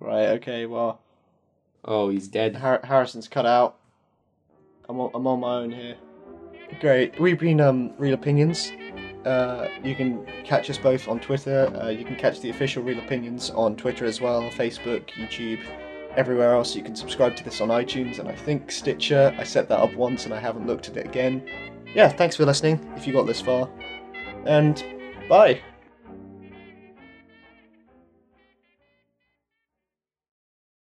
Right. 0.00 0.30
Okay. 0.30 0.66
Well, 0.66 1.00
Oh, 1.84 2.08
he's 2.08 2.26
dead. 2.28 2.56
Har- 2.56 2.80
Harrison's 2.82 3.28
cut 3.28 3.44
out. 3.46 3.76
I'm 4.88 5.00
on, 5.00 5.10
I'm 5.14 5.26
on 5.26 5.40
my 5.40 5.54
own 5.56 5.70
here. 5.70 5.96
Great. 6.80 7.18
We've 7.20 7.38
been 7.38 7.60
um 7.60 7.92
Real 7.98 8.14
Opinions. 8.14 8.72
Uh, 9.24 9.68
you 9.82 9.94
can 9.94 10.26
catch 10.44 10.68
us 10.68 10.76
both 10.76 11.08
on 11.08 11.18
Twitter. 11.18 11.72
Uh, 11.82 11.88
you 11.88 12.04
can 12.04 12.16
catch 12.16 12.40
the 12.40 12.50
official 12.50 12.82
Real 12.82 12.98
Opinions 12.98 13.50
on 13.50 13.74
Twitter 13.76 14.04
as 14.04 14.20
well, 14.20 14.42
Facebook, 14.50 15.08
YouTube, 15.10 15.60
everywhere 16.16 16.52
else. 16.54 16.76
You 16.76 16.82
can 16.82 16.94
subscribe 16.94 17.34
to 17.36 17.44
this 17.44 17.60
on 17.60 17.68
iTunes 17.68 18.18
and 18.18 18.28
I 18.28 18.34
think 18.34 18.70
Stitcher. 18.70 19.34
I 19.38 19.44
set 19.44 19.68
that 19.68 19.78
up 19.78 19.94
once 19.94 20.26
and 20.26 20.34
I 20.34 20.40
haven't 20.40 20.66
looked 20.66 20.88
at 20.88 20.96
it 20.96 21.06
again. 21.06 21.48
Yeah, 21.94 22.08
thanks 22.08 22.36
for 22.36 22.44
listening 22.44 22.80
if 22.96 23.06
you 23.06 23.12
got 23.12 23.26
this 23.26 23.40
far. 23.40 23.68
And 24.44 24.84
bye. 25.28 25.60